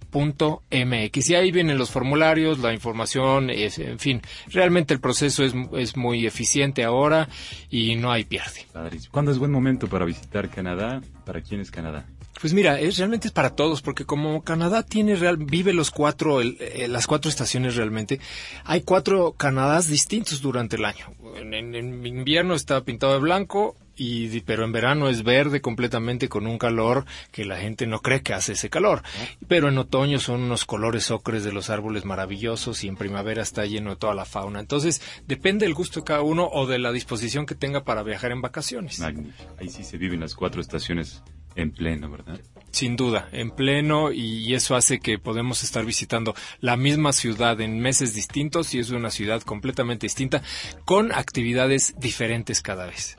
cicmex.com.mx. 0.03 1.31
Y 1.31 1.35
ahí 1.35 1.53
vienen 1.53 1.79
los 1.79 1.91
formularios, 1.91 2.59
la 2.59 2.73
información, 2.73 3.51
es- 3.51 3.79
en 3.79 3.99
fin, 3.99 4.21
realmente 4.49 4.95
el 4.95 5.01
proceso 5.01 5.45
es, 5.45 5.55
es 5.77 5.97
muy 5.97 6.27
eficiente 6.27 6.85
ahora 6.85 7.29
y 7.71 7.97
no 7.97 8.11
hay 8.13 8.25
pierde. 8.25 8.67
Padrísimo. 8.73 9.13
¿Cuándo 9.13 9.31
es 9.33 9.39
buen 9.39 9.53
momento 9.53 9.89
para 9.89 10.05
visitar 10.05 10.49
Canadá? 10.51 11.01
¿Para 11.25 11.41
quién 11.43 11.61
es 11.61 11.71
Canadá? 11.71 12.07
Pues 12.41 12.55
mira, 12.55 12.81
es 12.81 12.99
realmente 12.99 13.29
es 13.29 13.33
para 13.33 13.51
todos, 13.51 13.83
porque 13.83 14.05
como 14.05 14.43
Canadá 14.43 14.83
tiene 14.83 15.15
real, 15.15 15.37
vive 15.37 15.73
los 15.73 15.93
cuatro, 15.93 16.41
el- 16.41 16.57
eh, 16.61 16.89
las 16.89 17.07
cuatro 17.07 17.29
estaciones 17.29 17.77
realmente, 17.77 18.19
hay 18.65 18.81
cuatro 18.81 19.33
Canadás 19.33 19.87
distintos 19.87 20.41
durante 20.41 20.75
el 20.77 20.85
año. 20.85 21.07
En, 21.37 21.55
en- 21.55 21.75
en 21.77 22.05
invierno 22.05 22.55
está 22.55 22.83
pintado 22.83 23.13
de 23.13 23.21
blanco, 23.21 23.77
y, 23.97 24.41
pero 24.41 24.65
en 24.65 24.73
verano 24.73 25.09
es 25.09 25.23
verde 25.23 25.61
completamente 25.61 26.29
con 26.29 26.47
un 26.47 26.59
calor 26.59 27.05
que 27.31 27.45
la 27.45 27.59
gente 27.59 27.87
no 27.87 28.01
cree 28.01 28.23
que 28.23 28.35
hace 28.35 28.53
ese 28.53 28.71
calor. 28.71 29.03
Pero 29.49 29.69
en 29.69 29.79
otoño 29.79 30.19
son 30.19 30.43
unos 30.43 30.65
colores 30.65 31.11
ocres 31.11 31.45
de 31.45 31.53
los 31.53 31.71
árboles 31.71 32.05
maravillosos 32.05 32.85
y 32.85 32.89
en 32.89 32.97
primavera 32.97 33.43
está 33.43 33.67
lleno 33.67 33.91
de 33.91 33.97
toda 33.97 34.15
la 34.15 34.25
fauna. 34.25 34.61
Entonces, 34.61 35.03
depende 35.27 35.67
del 35.67 35.75
gusto 35.75 36.01
de 36.01 36.05
cada 36.05 36.23
uno 36.23 36.49
o 36.53 36.67
de 36.67 36.79
la 36.79 36.93
disposición 36.93 37.47
que 37.47 37.55
tenga 37.55 37.85
para 37.85 38.03
viajar 38.03 38.33
en 38.33 38.41
vacaciones. 38.41 38.99
Magnífico. 39.01 39.55
Ahí 39.59 39.69
sí 39.69 39.85
se 39.85 39.99
viven 39.99 40.21
las 40.21 40.35
cuatro 40.35 40.61
estaciones 40.61 41.23
en 41.55 41.71
pleno, 41.73 42.11
¿verdad? 42.11 42.41
Sin 42.71 42.97
duda, 42.97 43.29
en 43.33 43.51
pleno 43.51 44.13
y 44.13 44.55
eso 44.55 44.75
hace 44.75 44.99
que 44.99 45.19
podemos 45.19 45.63
estar 45.63 45.85
visitando 45.85 46.35
la 46.61 46.77
misma 46.77 47.13
ciudad 47.13 47.61
en 47.61 47.81
meses 47.81 48.15
distintos 48.15 48.75
y 48.75 48.79
es 48.79 48.91
una 48.91 49.11
ciudad 49.11 49.43
completamente 49.43 50.07
distinta 50.07 50.43
con 50.85 51.13
actividades 51.13 51.95
diferentes 51.99 52.63
cada 52.63 52.87
vez. 52.87 53.15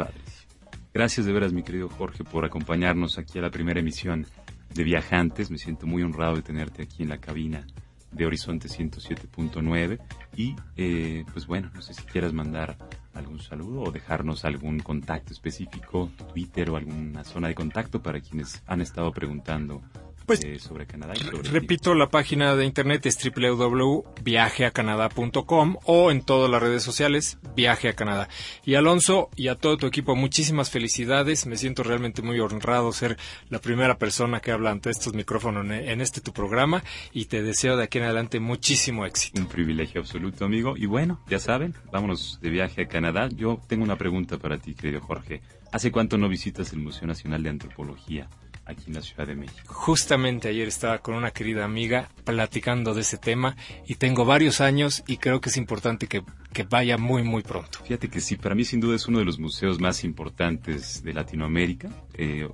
Gracias 0.94 1.26
de 1.26 1.34
veras, 1.34 1.54
mi 1.54 1.64
querido 1.64 1.90
Jorge, 1.90 2.24
por 2.24 2.46
acompañarnos 2.46 3.18
aquí 3.18 3.40
a 3.40 3.42
la 3.42 3.50
primera 3.50 3.80
emisión 3.80 4.28
de 4.76 4.84
Viajantes. 4.84 5.50
Me 5.50 5.58
siento 5.58 5.88
muy 5.88 6.04
honrado 6.04 6.36
de 6.36 6.44
tenerte 6.44 6.84
aquí 6.84 7.02
en 7.02 7.10
la 7.10 7.18
cabina 7.18 7.66
de 8.12 8.28
Horizonte 8.28 8.68
107.9. 8.68 10.00
Y, 10.38 10.56
eh, 10.78 11.26
pues 11.34 11.48
bueno, 11.48 11.72
no 11.74 11.82
sé 11.82 11.96
si 11.96 12.04
quieras 12.04 12.32
mandar 12.32 12.78
algún 13.16 13.40
saludo 13.40 13.82
o 13.82 13.92
dejarnos 13.92 14.46
algún 14.46 14.82
contacto 14.82 15.34
específico, 15.34 16.12
Twitter 16.32 16.70
o 16.70 16.78
alguna 16.78 17.24
zona 17.24 17.48
de 17.48 17.56
contacto 17.56 18.04
para 18.04 18.20
quienes 18.20 18.62
han 18.68 18.82
estado 18.82 19.12
preguntando 19.12 19.82
Pues, 20.26 20.44
eh, 20.44 20.60
sobre 20.60 20.86
Canadá. 20.86 21.14
y 21.16 21.20
sobre 21.20 21.40
ti. 21.40 21.50
Repito, 21.50 21.96
la 21.96 22.10
página 22.10 22.56
de 22.56 22.66
internet 22.66 23.06
es 23.06 23.18
www.viajeacanadá.com 23.24 25.78
o 25.86 26.12
en 26.12 26.22
todas 26.22 26.50
las 26.50 26.62
redes 26.62 26.84
sociales, 26.84 27.38
Viaje 27.56 27.90
a 27.90 27.94
Canadá. 27.94 28.30
Y 28.66 28.76
Alonso 28.76 29.30
y 29.36 29.50
a 29.50 29.56
todo 29.56 29.78
tu 29.78 29.88
equipo, 29.88 30.16
muchísimas 30.16 30.70
felicidades. 30.70 31.46
Me 31.46 31.58
siento 31.58 31.84
realmente 31.84 32.22
muy 32.22 32.40
honrado 32.40 32.92
ser 32.92 33.18
la 33.50 33.60
primera 33.60 33.98
persona 33.98 34.40
que 34.40 34.52
habla 34.52 34.72
ante 34.72 34.90
estos 34.90 35.14
micrófonos 35.14 35.66
en 35.70 36.02
este 36.02 36.22
tu 36.22 36.34
programa 36.34 36.84
y 37.12 37.26
te 37.26 37.44
deseo 37.44 37.78
de 37.78 37.84
aquí 37.84 37.98
en 37.98 38.06
adelante 38.06 38.40
muchísimo 38.40 39.06
éxito. 39.06 39.40
Un 39.40 39.48
privilegio 39.48 40.02
absoluto, 40.02 40.46
amigo. 40.46 40.76
Y 40.78 40.86
bueno, 40.86 41.20
ya 41.30 41.40
saben, 41.40 41.74
vámonos 41.92 42.40
de 42.42 42.50
viaje 42.50 42.84
a 42.84 42.88
Canadá. 42.88 43.30
Yo 43.30 43.60
tengo 43.68 43.84
una 43.84 43.98
pregunta 43.98 44.38
para 44.38 44.58
ti, 44.58 44.74
querido 44.74 45.02
Jorge. 45.02 45.42
¿Hace 45.72 45.92
cuánto 45.92 46.18
no 46.18 46.30
visitas 46.30 46.72
el 46.74 46.80
Museo 46.80 47.08
Nacional 47.08 47.44
de 47.44 47.50
Antropología 47.50 48.30
aquí 48.66 48.84
en 48.88 48.96
la 48.96 49.02
Ciudad 49.02 49.28
de 49.28 49.36
México? 49.36 49.62
Justamente 49.66 50.48
ayer 50.48 50.68
estaba 50.68 51.00
con 51.00 51.16
una 51.16 51.32
querida 51.32 51.66
amiga 51.66 52.10
platicando 52.24 52.94
de 52.94 53.02
ese 53.02 53.18
tema 53.18 53.56
y 53.88 53.96
tengo 53.96 54.26
varios 54.26 54.62
años 54.62 55.04
y 55.08 55.18
creo 55.18 55.42
que 55.42 55.50
es 55.50 55.58
importante 55.58 56.08
que, 56.08 56.24
que 56.54 56.64
vaya 56.64 56.98
muy, 56.98 57.24
muy 57.24 57.44
pronto. 57.44 57.80
Fíjate 57.84 58.10
que 58.10 58.22
sí, 58.22 58.36
para 58.36 58.56
mí 58.56 58.66
sin 58.66 58.80
duda 58.80 58.96
es 58.96 59.08
uno 59.08 59.20
de 59.20 59.26
los 59.26 59.40
museos 59.40 59.80
más 59.80 60.04
importantes 60.04 61.04
de 61.04 61.14
Latinoamérica 61.14 61.90
eh, 62.14 62.48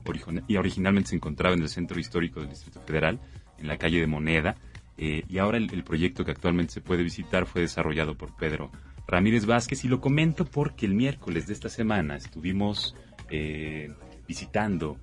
y 0.47 0.55
originalmente 0.57 1.09
se 1.09 1.15
encontraba 1.15 1.55
en 1.55 1.61
el 1.61 1.69
Centro 1.69 1.99
Histórico 1.99 2.39
del 2.39 2.49
Distrito 2.49 2.81
Federal, 2.81 3.19
en 3.57 3.67
la 3.67 3.77
calle 3.77 3.99
de 3.99 4.07
Moneda, 4.07 4.55
eh, 4.97 5.23
y 5.29 5.37
ahora 5.37 5.57
el, 5.57 5.71
el 5.73 5.83
proyecto 5.83 6.25
que 6.25 6.31
actualmente 6.31 6.73
se 6.73 6.81
puede 6.81 7.03
visitar 7.03 7.45
fue 7.45 7.61
desarrollado 7.61 8.15
por 8.15 8.35
Pedro 8.35 8.71
Ramírez 9.09 9.45
Vázquez 9.45 9.83
y 9.85 9.87
lo 9.87 10.01
comento 10.01 10.45
porque 10.45 10.85
el 10.85 10.93
miércoles 10.93 11.47
de 11.47 11.53
esta 11.53 11.69
semana 11.69 12.15
estuvimos 12.15 12.95
eh, 13.29 13.91
visitando 14.27 14.97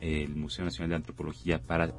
el 0.00 0.34
Museo 0.34 0.64
Nacional 0.64 0.90
de 0.90 0.96
Antropología 0.96 1.60
para 1.60 1.92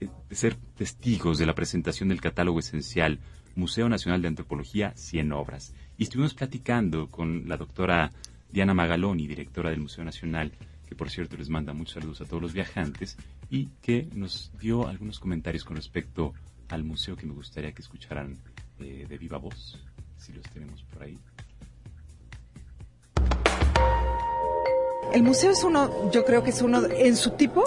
eh, 0.00 0.08
ser 0.30 0.56
testigos 0.76 1.38
de 1.38 1.46
la 1.46 1.54
presentación 1.54 2.08
del 2.08 2.20
catálogo 2.20 2.58
esencial 2.58 3.18
Museo 3.56 3.88
Nacional 3.88 4.22
de 4.22 4.28
Antropología 4.28 4.92
100 4.96 5.32
obras. 5.32 5.74
Y 5.96 6.04
estuvimos 6.04 6.34
platicando 6.34 7.08
con 7.08 7.48
la 7.48 7.56
doctora 7.56 8.10
Diana 8.50 8.74
Magaloni, 8.74 9.26
directora 9.26 9.70
del 9.70 9.80
Museo 9.80 10.04
Nacional, 10.04 10.52
que 10.88 10.94
por 10.94 11.10
cierto 11.10 11.36
les 11.36 11.48
manda 11.48 11.72
muchos 11.72 11.94
saludos 11.94 12.20
a 12.20 12.24
todos 12.24 12.42
los 12.42 12.52
viajantes, 12.52 13.16
y 13.50 13.66
que 13.82 14.08
nos 14.14 14.50
dio 14.60 14.88
algunos 14.88 15.18
comentarios 15.18 15.64
con 15.64 15.76
respecto 15.76 16.34
al 16.68 16.84
museo 16.84 17.16
que 17.16 17.26
me 17.26 17.34
gustaría 17.34 17.72
que 17.72 17.82
escucharan 17.82 18.36
eh, 18.80 19.06
de 19.08 19.18
viva 19.18 19.38
voz, 19.38 19.78
si 20.16 20.32
los 20.32 20.44
tenemos 20.50 20.82
por 20.82 21.02
ahí. 21.02 21.18
El 25.14 25.22
museo 25.22 25.52
es 25.52 25.62
uno, 25.62 26.10
yo 26.10 26.24
creo 26.24 26.42
que 26.42 26.50
es 26.50 26.60
uno, 26.60 26.82
en 26.90 27.14
su 27.14 27.30
tipo, 27.30 27.62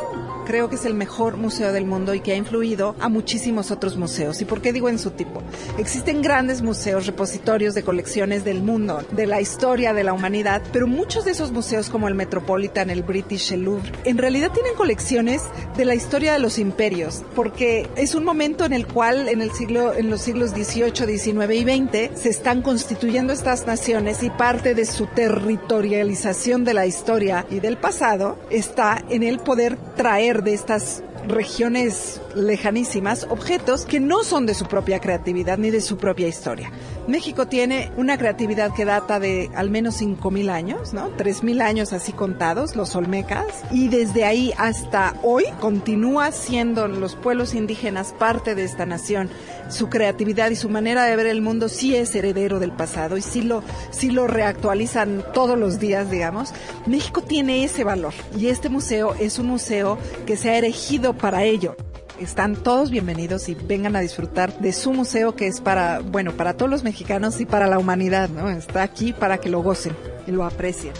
creo 0.45 0.69
que 0.69 0.75
es 0.75 0.83
el 0.83 0.93
mejor 0.93 1.37
museo 1.37 1.71
del 1.71 1.85
mundo 1.85 2.13
y 2.13 2.19
que 2.19 2.33
ha 2.33 2.35
influido 2.35 2.93
a 2.99 3.07
muchísimos 3.07 3.71
otros 3.71 3.95
museos. 3.95 4.41
¿Y 4.41 4.45
por 4.45 4.61
qué 4.61 4.73
digo 4.73 4.89
en 4.89 4.99
su 4.99 5.11
tipo? 5.11 5.41
Existen 5.77 6.21
grandes 6.21 6.61
museos, 6.61 7.05
repositorios 7.05 7.73
de 7.73 7.83
colecciones 7.83 8.43
del 8.43 8.61
mundo, 8.61 9.01
de 9.11 9.27
la 9.27 9.39
historia 9.39 9.93
de 9.93 10.03
la 10.03 10.11
humanidad, 10.11 10.61
pero 10.73 10.87
muchos 10.87 11.23
de 11.23 11.31
esos 11.31 11.53
museos 11.53 11.89
como 11.89 12.09
el 12.09 12.15
Metropolitan, 12.15 12.89
el 12.89 13.03
British, 13.03 13.53
el 13.53 13.63
Louvre, 13.63 13.93
en 14.03 14.17
realidad 14.17 14.51
tienen 14.51 14.75
colecciones 14.75 15.41
de 15.77 15.85
la 15.85 15.95
historia 15.95 16.33
de 16.33 16.39
los 16.39 16.59
imperios, 16.59 17.23
porque 17.33 17.89
es 17.95 18.13
un 18.13 18.25
momento 18.25 18.65
en 18.65 18.73
el 18.73 18.87
cual 18.87 19.29
en 19.29 19.41
el 19.41 19.51
siglo, 19.51 19.93
en 19.93 20.09
los 20.09 20.19
siglos 20.21 20.51
XVIII, 20.51 21.17
XIX 21.17 21.53
y 21.53 21.63
XX 21.63 22.21
se 22.21 22.29
están 22.29 22.61
constituyendo 22.61 23.31
estas 23.31 23.67
naciones 23.67 24.21
y 24.21 24.29
parte 24.29 24.75
de 24.75 24.85
su 24.85 25.05
territorialización 25.07 26.65
de 26.65 26.73
la 26.73 26.85
historia 26.85 27.36
y 27.49 27.59
del 27.59 27.77
pasado 27.77 28.37
está 28.49 29.03
en 29.09 29.23
el 29.23 29.39
poder 29.39 29.77
traer 29.95 30.43
de 30.43 30.53
estas 30.53 31.03
regiones 31.27 32.21
lejanísimas 32.37 33.27
objetos 33.29 33.85
que 33.85 33.99
no 33.99 34.23
son 34.23 34.45
de 34.45 34.53
su 34.53 34.65
propia 34.65 34.99
creatividad 34.99 35.57
ni 35.57 35.69
de 35.69 35.81
su 35.81 35.97
propia 35.97 36.27
historia. 36.27 36.71
México 37.07 37.47
tiene 37.47 37.91
una 37.95 38.17
creatividad 38.17 38.73
que 38.73 38.85
data 38.85 39.19
de 39.19 39.49
al 39.55 39.69
menos 39.69 40.01
5.000 40.01 40.49
años, 40.49 40.93
¿no? 40.93 41.09
3.000 41.15 41.61
años 41.61 41.93
así 41.93 42.11
contados, 42.11 42.75
los 42.75 42.95
olmecas, 42.95 43.45
y 43.71 43.87
desde 43.87 44.25
ahí 44.25 44.53
hasta 44.57 45.15
hoy 45.23 45.45
continúa 45.61 46.31
siendo 46.31 46.87
los 46.87 47.15
pueblos 47.15 47.53
indígenas 47.53 48.13
parte 48.17 48.55
de 48.55 48.63
esta 48.63 48.85
nación. 48.85 49.29
Su 49.69 49.89
creatividad 49.89 50.49
y 50.49 50.55
su 50.55 50.69
manera 50.69 51.05
de 51.05 51.15
ver 51.15 51.27
el 51.27 51.41
mundo 51.41 51.69
sí 51.69 51.95
es 51.95 52.13
heredero 52.15 52.59
del 52.59 52.71
pasado 52.71 53.17
y 53.17 53.21
sí 53.21 53.41
lo, 53.41 53.63
sí 53.91 54.11
lo 54.11 54.27
reactualizan 54.27 55.23
todos 55.33 55.57
los 55.57 55.79
días, 55.79 56.11
digamos. 56.11 56.53
México 56.85 57.21
tiene 57.21 57.63
ese 57.63 57.83
valor 57.83 58.13
y 58.37 58.47
este 58.47 58.69
museo 58.69 59.15
es 59.19 59.39
un 59.39 59.47
museo 59.47 59.97
que 60.25 60.37
se 60.37 60.49
ha 60.49 60.57
erigido 60.57 61.13
para 61.13 61.43
ello. 61.43 61.75
Están 62.19 62.55
todos 62.55 62.89
bienvenidos 62.89 63.47
y 63.47 63.53
vengan 63.53 63.95
a 63.95 63.99
disfrutar 63.99 64.57
de 64.57 64.73
su 64.73 64.91
museo 64.91 65.35
que 65.35 65.45
es 65.45 65.61
para, 65.61 65.99
bueno, 65.99 66.31
para 66.31 66.57
todos 66.57 66.71
los 66.71 66.83
mexicanos 66.83 67.39
y 67.39 67.45
para 67.45 67.67
la 67.67 67.77
humanidad, 67.77 68.27
¿no? 68.29 68.49
Está 68.49 68.81
aquí 68.81 69.13
para 69.13 69.37
que 69.37 69.49
lo 69.49 69.61
gocen 69.61 69.95
y 70.25 70.31
lo 70.31 70.43
aprecien. 70.43 70.93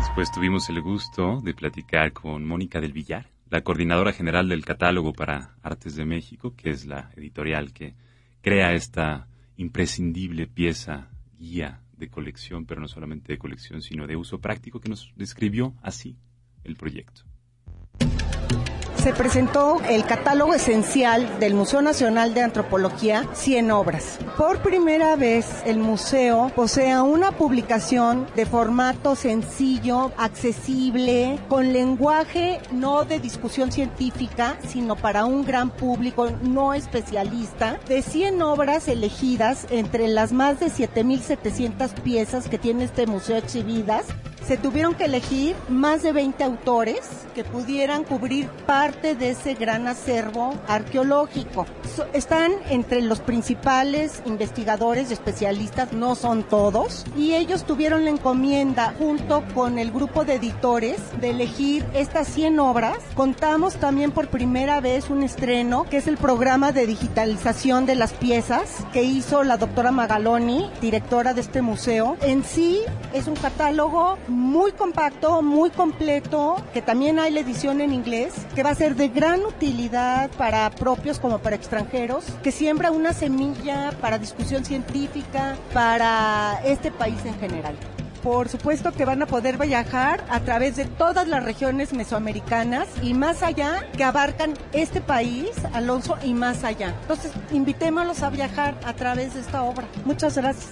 Después 0.00 0.32
tuvimos 0.32 0.68
el 0.68 0.82
gusto 0.82 1.40
de 1.42 1.54
platicar 1.54 2.12
con 2.12 2.44
Mónica 2.44 2.80
del 2.80 2.92
Villar, 2.92 3.30
la 3.50 3.60
coordinadora 3.60 4.12
general 4.12 4.48
del 4.48 4.64
Catálogo 4.64 5.12
para 5.12 5.54
Artes 5.62 5.94
de 5.94 6.04
México, 6.04 6.54
que 6.56 6.70
es 6.70 6.84
la 6.84 7.12
editorial 7.16 7.72
que 7.72 7.94
crea 8.42 8.72
esta 8.72 9.28
imprescindible 9.56 10.48
pieza 10.48 11.08
guía 11.38 11.82
de 11.96 12.08
colección, 12.08 12.66
pero 12.66 12.80
no 12.80 12.88
solamente 12.88 13.32
de 13.32 13.38
colección, 13.38 13.80
sino 13.80 14.08
de 14.08 14.16
uso 14.16 14.40
práctico, 14.40 14.80
que 14.80 14.88
nos 14.88 15.12
describió 15.14 15.72
así 15.82 16.16
el 16.64 16.74
proyecto. 16.74 17.22
Se 19.04 19.12
presentó 19.12 19.82
el 19.86 20.06
catálogo 20.06 20.54
esencial 20.54 21.38
del 21.38 21.52
Museo 21.52 21.82
Nacional 21.82 22.32
de 22.32 22.40
Antropología, 22.40 23.28
100 23.34 23.70
obras. 23.70 24.18
Por 24.38 24.62
primera 24.62 25.14
vez, 25.14 25.46
el 25.66 25.76
museo 25.76 26.50
posee 26.56 26.98
una 27.02 27.32
publicación 27.32 28.26
de 28.34 28.46
formato 28.46 29.14
sencillo, 29.14 30.10
accesible, 30.16 31.38
con 31.50 31.74
lenguaje 31.74 32.62
no 32.72 33.04
de 33.04 33.20
discusión 33.20 33.70
científica, 33.70 34.56
sino 34.66 34.96
para 34.96 35.26
un 35.26 35.44
gran 35.44 35.68
público 35.68 36.30
no 36.40 36.72
especialista, 36.72 37.78
de 37.86 38.00
100 38.00 38.40
obras 38.40 38.88
elegidas 38.88 39.66
entre 39.68 40.08
las 40.08 40.32
más 40.32 40.60
de 40.60 40.68
7.700 40.68 41.92
piezas 42.00 42.48
que 42.48 42.56
tiene 42.56 42.84
este 42.84 43.06
museo 43.06 43.36
exhibidas 43.36 44.06
se 44.46 44.56
tuvieron 44.56 44.94
que 44.94 45.06
elegir 45.06 45.56
más 45.68 46.02
de 46.02 46.12
20 46.12 46.44
autores 46.44 47.00
que 47.34 47.44
pudieran 47.44 48.04
cubrir 48.04 48.48
parte 48.66 49.14
de 49.14 49.30
ese 49.30 49.54
gran 49.54 49.88
acervo 49.88 50.54
arqueológico. 50.68 51.66
Están 52.12 52.52
entre 52.68 53.02
los 53.02 53.20
principales 53.20 54.22
investigadores 54.26 55.10
y 55.10 55.14
especialistas, 55.14 55.92
no 55.92 56.14
son 56.14 56.42
todos, 56.42 57.04
y 57.16 57.34
ellos 57.34 57.64
tuvieron 57.64 58.04
la 58.04 58.10
encomienda 58.10 58.94
junto 58.98 59.42
con 59.54 59.78
el 59.78 59.90
grupo 59.90 60.24
de 60.24 60.34
editores 60.34 60.98
de 61.20 61.30
elegir 61.30 61.84
estas 61.94 62.28
100 62.28 62.60
obras. 62.60 62.98
Contamos 63.14 63.74
también 63.76 64.12
por 64.12 64.28
primera 64.28 64.80
vez 64.80 65.10
un 65.10 65.22
estreno 65.22 65.84
que 65.84 65.98
es 65.98 66.06
el 66.06 66.16
programa 66.16 66.72
de 66.72 66.86
digitalización 66.86 67.86
de 67.86 67.94
las 67.94 68.12
piezas 68.12 68.84
que 68.92 69.02
hizo 69.02 69.42
la 69.42 69.56
doctora 69.56 69.90
Magaloni, 69.90 70.70
directora 70.80 71.34
de 71.34 71.40
este 71.40 71.62
museo. 71.62 72.16
En 72.20 72.44
sí 72.44 72.80
es 73.12 73.26
un 73.26 73.36
catálogo 73.36 74.18
muy 74.34 74.72
compacto, 74.72 75.40
muy 75.42 75.70
completo, 75.70 76.56
que 76.72 76.82
también 76.82 77.18
hay 77.18 77.32
la 77.32 77.40
edición 77.40 77.80
en 77.80 77.94
inglés, 77.94 78.34
que 78.54 78.62
va 78.62 78.70
a 78.70 78.74
ser 78.74 78.96
de 78.96 79.08
gran 79.08 79.44
utilidad 79.44 80.30
para 80.32 80.68
propios 80.70 81.18
como 81.18 81.38
para 81.38 81.56
extranjeros, 81.56 82.24
que 82.42 82.52
siembra 82.52 82.90
una 82.90 83.12
semilla 83.12 83.92
para 84.00 84.18
discusión 84.18 84.64
científica 84.64 85.56
para 85.72 86.60
este 86.64 86.90
país 86.90 87.24
en 87.24 87.38
general. 87.38 87.76
Por 88.22 88.48
supuesto 88.48 88.90
que 88.92 89.04
van 89.04 89.22
a 89.22 89.26
poder 89.26 89.58
viajar 89.58 90.24
a 90.30 90.40
través 90.40 90.76
de 90.76 90.86
todas 90.86 91.28
las 91.28 91.44
regiones 91.44 91.92
mesoamericanas 91.92 92.88
y 93.02 93.12
más 93.12 93.42
allá 93.42 93.86
que 93.96 94.02
abarcan 94.02 94.54
este 94.72 95.02
país, 95.02 95.50
Alonso, 95.74 96.16
y 96.24 96.32
más 96.32 96.64
allá. 96.64 96.94
Entonces, 97.02 97.32
invitémoslos 97.52 98.22
a 98.22 98.30
viajar 98.30 98.76
a 98.84 98.94
través 98.94 99.34
de 99.34 99.40
esta 99.40 99.62
obra. 99.62 99.86
Muchas 100.06 100.36
gracias. 100.38 100.70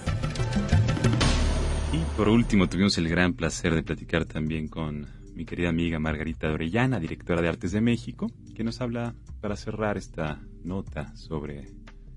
Por 2.15 2.29
último, 2.29 2.69
tuvimos 2.69 2.95
el 2.99 3.09
gran 3.09 3.33
placer 3.33 3.73
de 3.73 3.81
platicar 3.81 4.25
también 4.25 4.67
con 4.67 5.07
mi 5.33 5.45
querida 5.45 5.69
amiga 5.69 5.97
Margarita 5.97 6.51
Orellana, 6.51 6.99
directora 6.99 7.41
de 7.41 7.49
Artes 7.49 7.71
de 7.71 7.81
México, 7.81 8.31
que 8.55 8.63
nos 8.63 8.81
habla 8.81 9.15
para 9.41 9.55
cerrar 9.55 9.97
esta 9.97 10.39
nota 10.63 11.15
sobre 11.15 11.71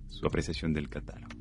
su 0.08 0.26
apreciación 0.26 0.74
del 0.74 0.90
catálogo. 0.90 1.35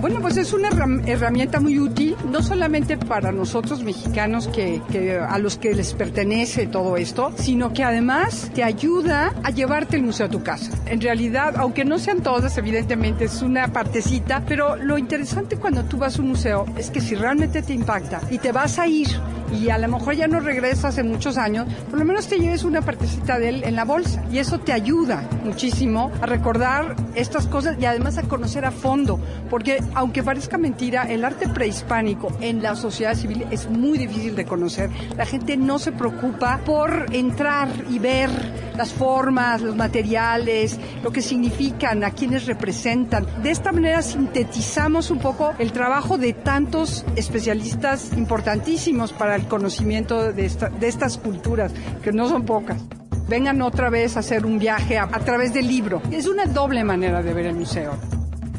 Bueno, 0.00 0.20
pues 0.22 0.38
es 0.38 0.54
una 0.54 0.70
herram- 0.70 1.06
herramienta 1.06 1.60
muy 1.60 1.78
útil, 1.78 2.16
no 2.30 2.42
solamente 2.42 2.96
para 2.96 3.32
nosotros 3.32 3.82
mexicanos 3.84 4.48
que, 4.48 4.80
que 4.90 5.18
a 5.18 5.36
los 5.38 5.58
que 5.58 5.74
les 5.74 5.92
pertenece 5.92 6.66
todo 6.66 6.96
esto, 6.96 7.32
sino 7.36 7.74
que 7.74 7.84
además 7.84 8.50
te 8.54 8.64
ayuda 8.64 9.34
a 9.42 9.50
llevarte 9.50 9.96
el 9.96 10.02
museo 10.02 10.26
a 10.26 10.30
tu 10.30 10.42
casa. 10.42 10.70
En 10.86 11.02
realidad, 11.02 11.54
aunque 11.58 11.84
no 11.84 11.98
sean 11.98 12.22
todas, 12.22 12.56
evidentemente 12.56 13.26
es 13.26 13.42
una 13.42 13.68
partecita, 13.74 14.42
pero 14.48 14.74
lo 14.76 14.96
interesante 14.96 15.56
cuando 15.56 15.84
tú 15.84 15.98
vas 15.98 16.18
a 16.18 16.22
un 16.22 16.28
museo 16.28 16.64
es 16.78 16.90
que 16.90 17.02
si 17.02 17.14
realmente 17.14 17.60
te 17.60 17.74
impacta 17.74 18.22
y 18.30 18.38
te 18.38 18.52
vas 18.52 18.78
a 18.78 18.86
ir 18.86 19.08
y 19.52 19.68
a 19.70 19.78
lo 19.78 19.88
mejor 19.88 20.14
ya 20.14 20.28
no 20.28 20.38
regresas 20.38 20.96
en 20.98 21.08
muchos 21.10 21.36
años, 21.36 21.66
por 21.90 21.98
lo 21.98 22.04
menos 22.04 22.28
te 22.28 22.38
lleves 22.38 22.62
una 22.62 22.82
partecita 22.82 23.36
de 23.40 23.48
él 23.48 23.64
en 23.64 23.74
la 23.74 23.84
bolsa 23.84 24.22
y 24.30 24.38
eso 24.38 24.60
te 24.60 24.72
ayuda 24.72 25.24
muchísimo 25.44 26.12
a 26.22 26.26
recordar 26.26 26.94
estas 27.16 27.48
cosas 27.48 27.76
y 27.80 27.84
además 27.84 28.16
a 28.16 28.22
conocer 28.22 28.64
a 28.64 28.70
fondo, 28.70 29.18
porque 29.50 29.82
aunque 29.94 30.22
parezca 30.22 30.58
mentira, 30.58 31.04
el 31.04 31.24
arte 31.24 31.48
prehispánico 31.48 32.32
en 32.40 32.62
la 32.62 32.74
sociedad 32.76 33.14
civil 33.14 33.46
es 33.50 33.68
muy 33.68 33.98
difícil 33.98 34.34
de 34.36 34.44
conocer. 34.44 34.90
La 35.16 35.26
gente 35.26 35.56
no 35.56 35.78
se 35.78 35.92
preocupa 35.92 36.60
por 36.64 37.06
entrar 37.12 37.68
y 37.90 37.98
ver 37.98 38.30
las 38.76 38.92
formas, 38.92 39.60
los 39.60 39.76
materiales, 39.76 40.78
lo 41.02 41.10
que 41.12 41.20
significan, 41.22 42.02
a 42.04 42.10
quienes 42.12 42.46
representan. 42.46 43.26
De 43.42 43.50
esta 43.50 43.72
manera 43.72 44.00
sintetizamos 44.02 45.10
un 45.10 45.18
poco 45.18 45.52
el 45.58 45.72
trabajo 45.72 46.16
de 46.18 46.32
tantos 46.32 47.04
especialistas 47.16 48.12
importantísimos 48.16 49.12
para 49.12 49.36
el 49.36 49.46
conocimiento 49.46 50.32
de, 50.32 50.46
esta- 50.46 50.68
de 50.70 50.88
estas 50.88 51.18
culturas, 51.18 51.72
que 52.02 52.12
no 52.12 52.28
son 52.28 52.44
pocas. 52.44 52.80
Vengan 53.28 53.62
otra 53.62 53.90
vez 53.90 54.16
a 54.16 54.20
hacer 54.20 54.44
un 54.44 54.58
viaje 54.58 54.98
a 54.98 55.06
través 55.08 55.52
del 55.54 55.68
libro. 55.68 56.02
Es 56.10 56.26
una 56.26 56.46
doble 56.46 56.82
manera 56.82 57.22
de 57.22 57.32
ver 57.32 57.46
el 57.46 57.54
museo. 57.54 57.92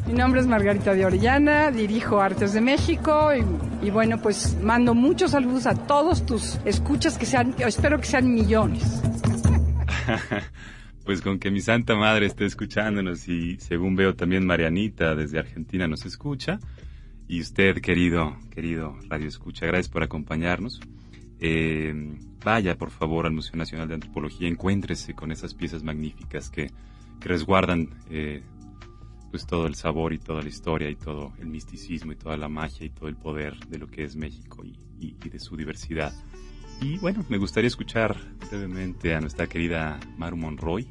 Mi 0.06 0.14
nombre 0.14 0.40
es 0.40 0.46
Margarita 0.46 0.94
de 0.94 1.06
Orellana, 1.06 1.70
dirijo 1.70 2.20
Artes 2.20 2.52
de 2.52 2.60
México 2.60 3.30
y, 3.82 3.90
bueno, 3.90 4.20
pues 4.20 4.58
mando 4.60 4.94
muchos 4.94 5.30
saludos 5.30 5.66
a 5.66 5.74
todos 5.74 6.26
tus 6.26 6.58
escuchas 6.64 7.16
que 7.16 7.26
sean, 7.26 7.54
espero 7.58 7.98
que 7.98 8.06
sean 8.06 8.32
millones. 8.32 9.02
Pues 11.04 11.20
con 11.20 11.40
que 11.40 11.50
mi 11.50 11.60
santa 11.60 11.96
madre 11.96 12.26
esté 12.26 12.44
escuchándonos 12.44 13.26
y 13.26 13.56
según 13.58 13.96
veo 13.96 14.14
también 14.14 14.46
Marianita 14.46 15.16
desde 15.16 15.40
Argentina 15.40 15.88
nos 15.88 16.06
escucha. 16.06 16.60
Y 17.26 17.40
usted, 17.40 17.80
querido, 17.80 18.36
querido 18.52 18.96
Radio 19.08 19.26
Escucha, 19.26 19.66
gracias 19.66 19.88
por 19.88 20.04
acompañarnos. 20.04 20.80
Eh, 21.40 21.92
vaya, 22.44 22.78
por 22.78 22.90
favor, 22.90 23.26
al 23.26 23.32
Museo 23.32 23.56
Nacional 23.56 23.88
de 23.88 23.94
Antropología, 23.94 24.46
encuéntrese 24.46 25.12
con 25.12 25.32
esas 25.32 25.54
piezas 25.54 25.82
magníficas 25.82 26.50
que, 26.50 26.70
que 27.18 27.28
resguardan 27.28 27.88
eh, 28.08 28.44
pues 29.32 29.46
todo 29.46 29.66
el 29.66 29.74
sabor 29.74 30.12
y 30.12 30.18
toda 30.18 30.42
la 30.42 30.48
historia 30.48 30.88
y 30.88 30.94
todo 30.94 31.32
el 31.40 31.46
misticismo 31.48 32.12
y 32.12 32.16
toda 32.16 32.36
la 32.36 32.48
magia 32.48 32.86
y 32.86 32.90
todo 32.90 33.08
el 33.08 33.16
poder 33.16 33.56
de 33.66 33.78
lo 33.78 33.88
que 33.88 34.04
es 34.04 34.14
México 34.14 34.62
y, 34.64 34.78
y- 35.00 35.16
y 35.24 35.28
de 35.28 35.40
su 35.40 35.56
diversidad. 35.56 36.12
Y 36.80 36.98
bueno, 36.98 37.24
me 37.28 37.38
gustaría 37.38 37.68
escuchar 37.68 38.14
brevemente 38.50 39.14
a 39.14 39.20
nuestra 39.20 39.46
querida 39.48 39.98
Maru 40.18 40.36
Monroy, 40.36 40.86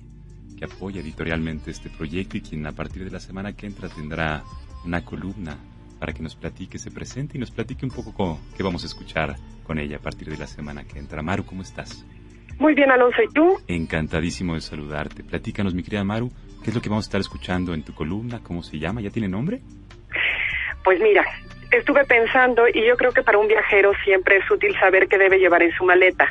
que 0.58 0.66
apoya 0.66 1.02
editorialmente 1.02 1.72
este 1.72 1.90
proyecto 1.90 2.36
y 2.38 2.42
quien 2.42 2.66
a 2.66 2.72
partir 2.74 3.04
de 3.06 3.12
la 3.12 3.20
semana 3.20 3.54
que 3.54 3.68
entra 3.68 3.88
tendrá 3.90 4.44
una 4.86 5.06
columna 5.06 5.58
para 6.00 6.12
que 6.14 6.24
nos 6.24 6.36
platique, 6.36 6.80
se 6.80 6.90
presente 6.90 7.38
y 7.38 7.40
nos 7.40 7.52
platique 7.52 7.86
un 7.86 7.92
poco 7.92 8.12
co- 8.14 8.40
qué 8.58 8.64
vamos 8.64 8.84
a 8.84 8.88
escuchar 8.88 9.36
con 9.64 9.78
ella 9.78 9.98
a 9.98 10.02
partir 10.02 10.30
de 10.30 10.38
la 10.38 10.48
semana 10.48 10.84
que 10.84 10.98
entra. 10.98 11.22
Maru, 11.22 11.46
¿cómo 11.46 11.62
estás? 11.62 12.04
Muy 12.58 12.74
bien, 12.76 12.90
Alonso, 12.92 13.18
¿y 13.24 13.32
tú? 13.34 13.58
Encantadísimo 13.68 14.54
de 14.56 14.62
saludarte. 14.62 15.24
Platícanos, 15.24 15.74
mi 15.74 15.84
querida 15.84 16.04
Maru, 16.04 16.32
¿qué 16.64 16.70
es 16.70 16.76
lo 16.76 16.82
que 16.82 16.90
vamos 16.90 17.06
a 17.06 17.08
estar 17.08 17.22
escuchando 17.22 17.74
en 17.74 17.84
tu 17.84 17.94
columna? 17.94 18.40
¿Cómo 18.44 18.64
se 18.64 18.78
llama? 18.78 19.02
¿Ya 19.02 19.10
tiene 19.10 19.28
nombre? 19.28 19.62
Pues 20.84 21.00
mira, 21.00 21.26
estuve 21.72 22.06
pensando 22.06 22.68
y 22.68 22.86
yo 22.86 22.96
creo 22.98 23.12
que 23.12 23.24
para 23.24 23.38
un 23.38 23.48
viajero 23.48 23.92
siempre 24.04 24.38
es 24.38 24.50
útil 24.50 24.76
saber 24.80 25.08
qué 25.08 25.18
debe 25.18 25.38
llevar 25.38 25.64
en 25.64 25.72
su 25.74 25.84
maleta. 25.86 26.28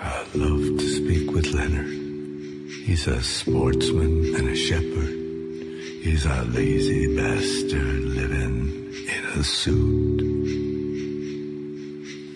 I'd 0.00 0.34
love 0.34 0.78
to 0.78 0.88
speak 0.88 1.30
with 1.30 1.52
Leonard. 1.52 1.86
He's 2.84 3.06
a 3.06 3.22
sportsman 3.22 4.34
and 4.36 4.48
a 4.48 4.56
shepherd. 4.56 5.14
He's 6.02 6.24
a 6.24 6.44
lazy 6.44 7.16
bastard 7.16 8.04
living 8.04 8.92
in 9.08 9.24
a 9.40 9.42
suit. 9.42 10.22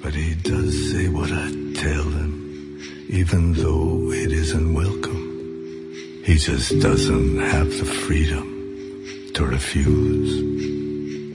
But 0.03 0.15
he 0.15 0.35
does 0.35 0.91
say 0.91 1.09
what 1.09 1.31
I 1.31 1.53
tell 1.75 2.03
him, 2.03 2.81
even 3.11 3.53
though 3.53 4.11
it 4.11 4.33
isn't 4.33 4.75
welcome. 4.75 6.23
He 6.25 6.37
just 6.37 6.81
doesn't 6.81 7.39
have 7.39 7.71
the 7.79 7.85
freedom 7.85 9.31
to 9.35 9.47
refuse. 9.47 10.90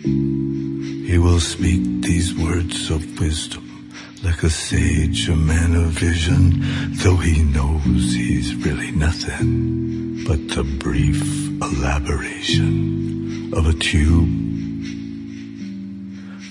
He 0.05 1.17
will 1.17 1.39
speak 1.39 1.81
these 2.01 2.35
words 2.35 2.91
of 2.91 3.19
wisdom 3.19 3.91
like 4.23 4.43
a 4.43 4.49
sage, 4.49 5.29
a 5.29 5.35
man 5.35 5.75
of 5.75 5.85
vision, 5.85 6.61
though 7.03 7.17
he 7.17 7.43
knows 7.43 8.13
he's 8.13 8.55
really 8.55 8.91
nothing 8.91 10.23
but 10.27 10.47
the 10.49 10.63
brief 10.63 11.21
elaboration 11.61 13.51
of 13.53 13.67
a 13.67 13.73
tube. 13.73 14.29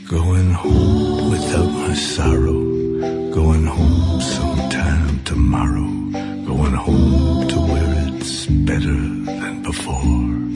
Going 0.08 0.50
home 0.52 1.30
without 1.30 1.70
my 1.70 1.94
sorrow, 1.94 2.60
going 3.30 3.66
home 3.66 4.20
sometime 4.20 5.22
tomorrow, 5.24 5.88
going 6.44 6.74
home 6.74 7.48
to 7.48 7.58
where 7.60 7.94
it's 8.16 8.46
better 8.46 8.98
than 9.30 9.62
before. 9.62 10.53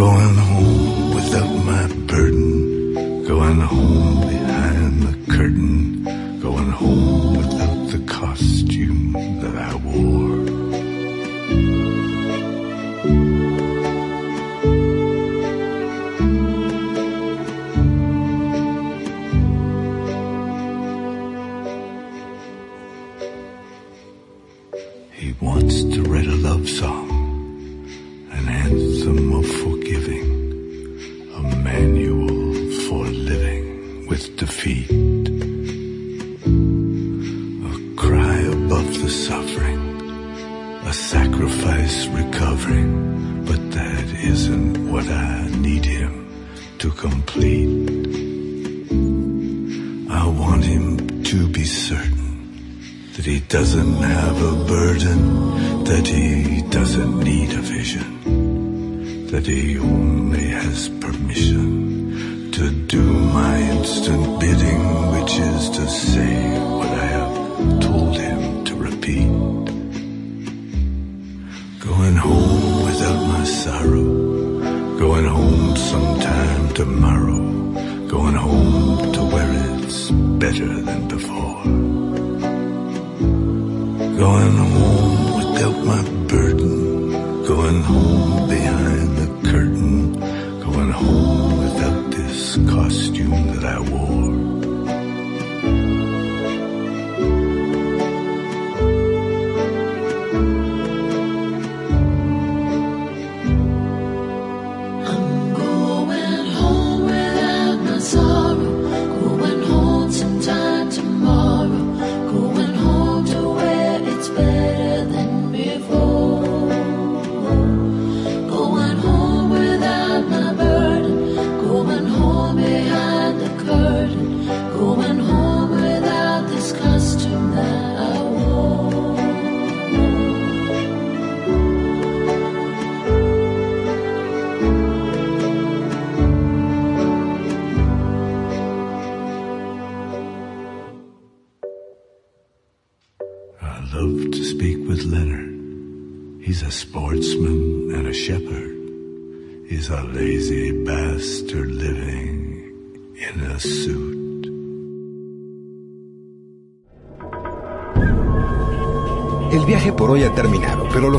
Going 0.00 0.34
home 0.34 1.14
without 1.14 1.52
my 1.66 1.86
burden, 2.06 3.22
going 3.28 3.60
home 3.60 4.29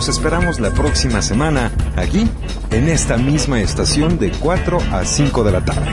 Los 0.01 0.09
esperamos 0.09 0.59
la 0.59 0.71
próxima 0.71 1.21
semana 1.21 1.71
aquí, 1.95 2.27
en 2.71 2.89
esta 2.89 3.17
misma 3.17 3.61
estación 3.61 4.17
de 4.17 4.31
4 4.31 4.79
a 4.91 5.05
5 5.05 5.43
de 5.43 5.51
la 5.51 5.63
tarde. 5.63 5.91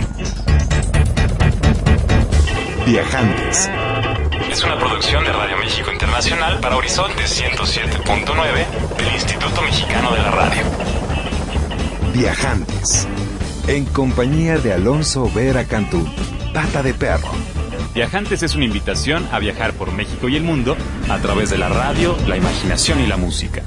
Viajantes. 2.87 3.69
Es 4.51 4.65
una 4.65 4.79
producción 4.79 5.23
de 5.25 5.31
Radio 5.31 5.59
México 5.59 5.93
Internacional 5.93 6.59
para 6.59 6.79
Horizonte 6.79 7.25
107.9 7.25 8.97
del 8.97 9.13
Instituto 9.13 9.61
Mexicano 9.61 10.15
de 10.15 10.23
la 10.23 10.31
Radio. 10.31 10.63
Viajantes. 12.15 13.07
En 13.67 13.85
compañía 13.85 14.57
de 14.57 14.73
Alonso 14.73 15.31
Vera 15.35 15.65
Cantú, 15.65 16.09
Pata 16.55 16.83
de 16.83 16.95
Perro. 16.95 17.33
Viajantes 17.95 18.43
es 18.43 18.55
una 18.55 18.65
invitación 18.65 19.29
a 19.33 19.39
viajar 19.39 19.75
por 19.75 19.93
México 19.93 20.31
y 20.31 20.37
el 20.37 20.45
mundo 20.45 20.79
a 21.11 21.19
través 21.19 21.51
de 21.51 21.59
la 21.59 21.69
radio, 21.69 22.17
la 22.27 22.39
imaginación 22.39 23.01
y 23.01 23.07
la 23.07 23.19
música. 23.19 23.63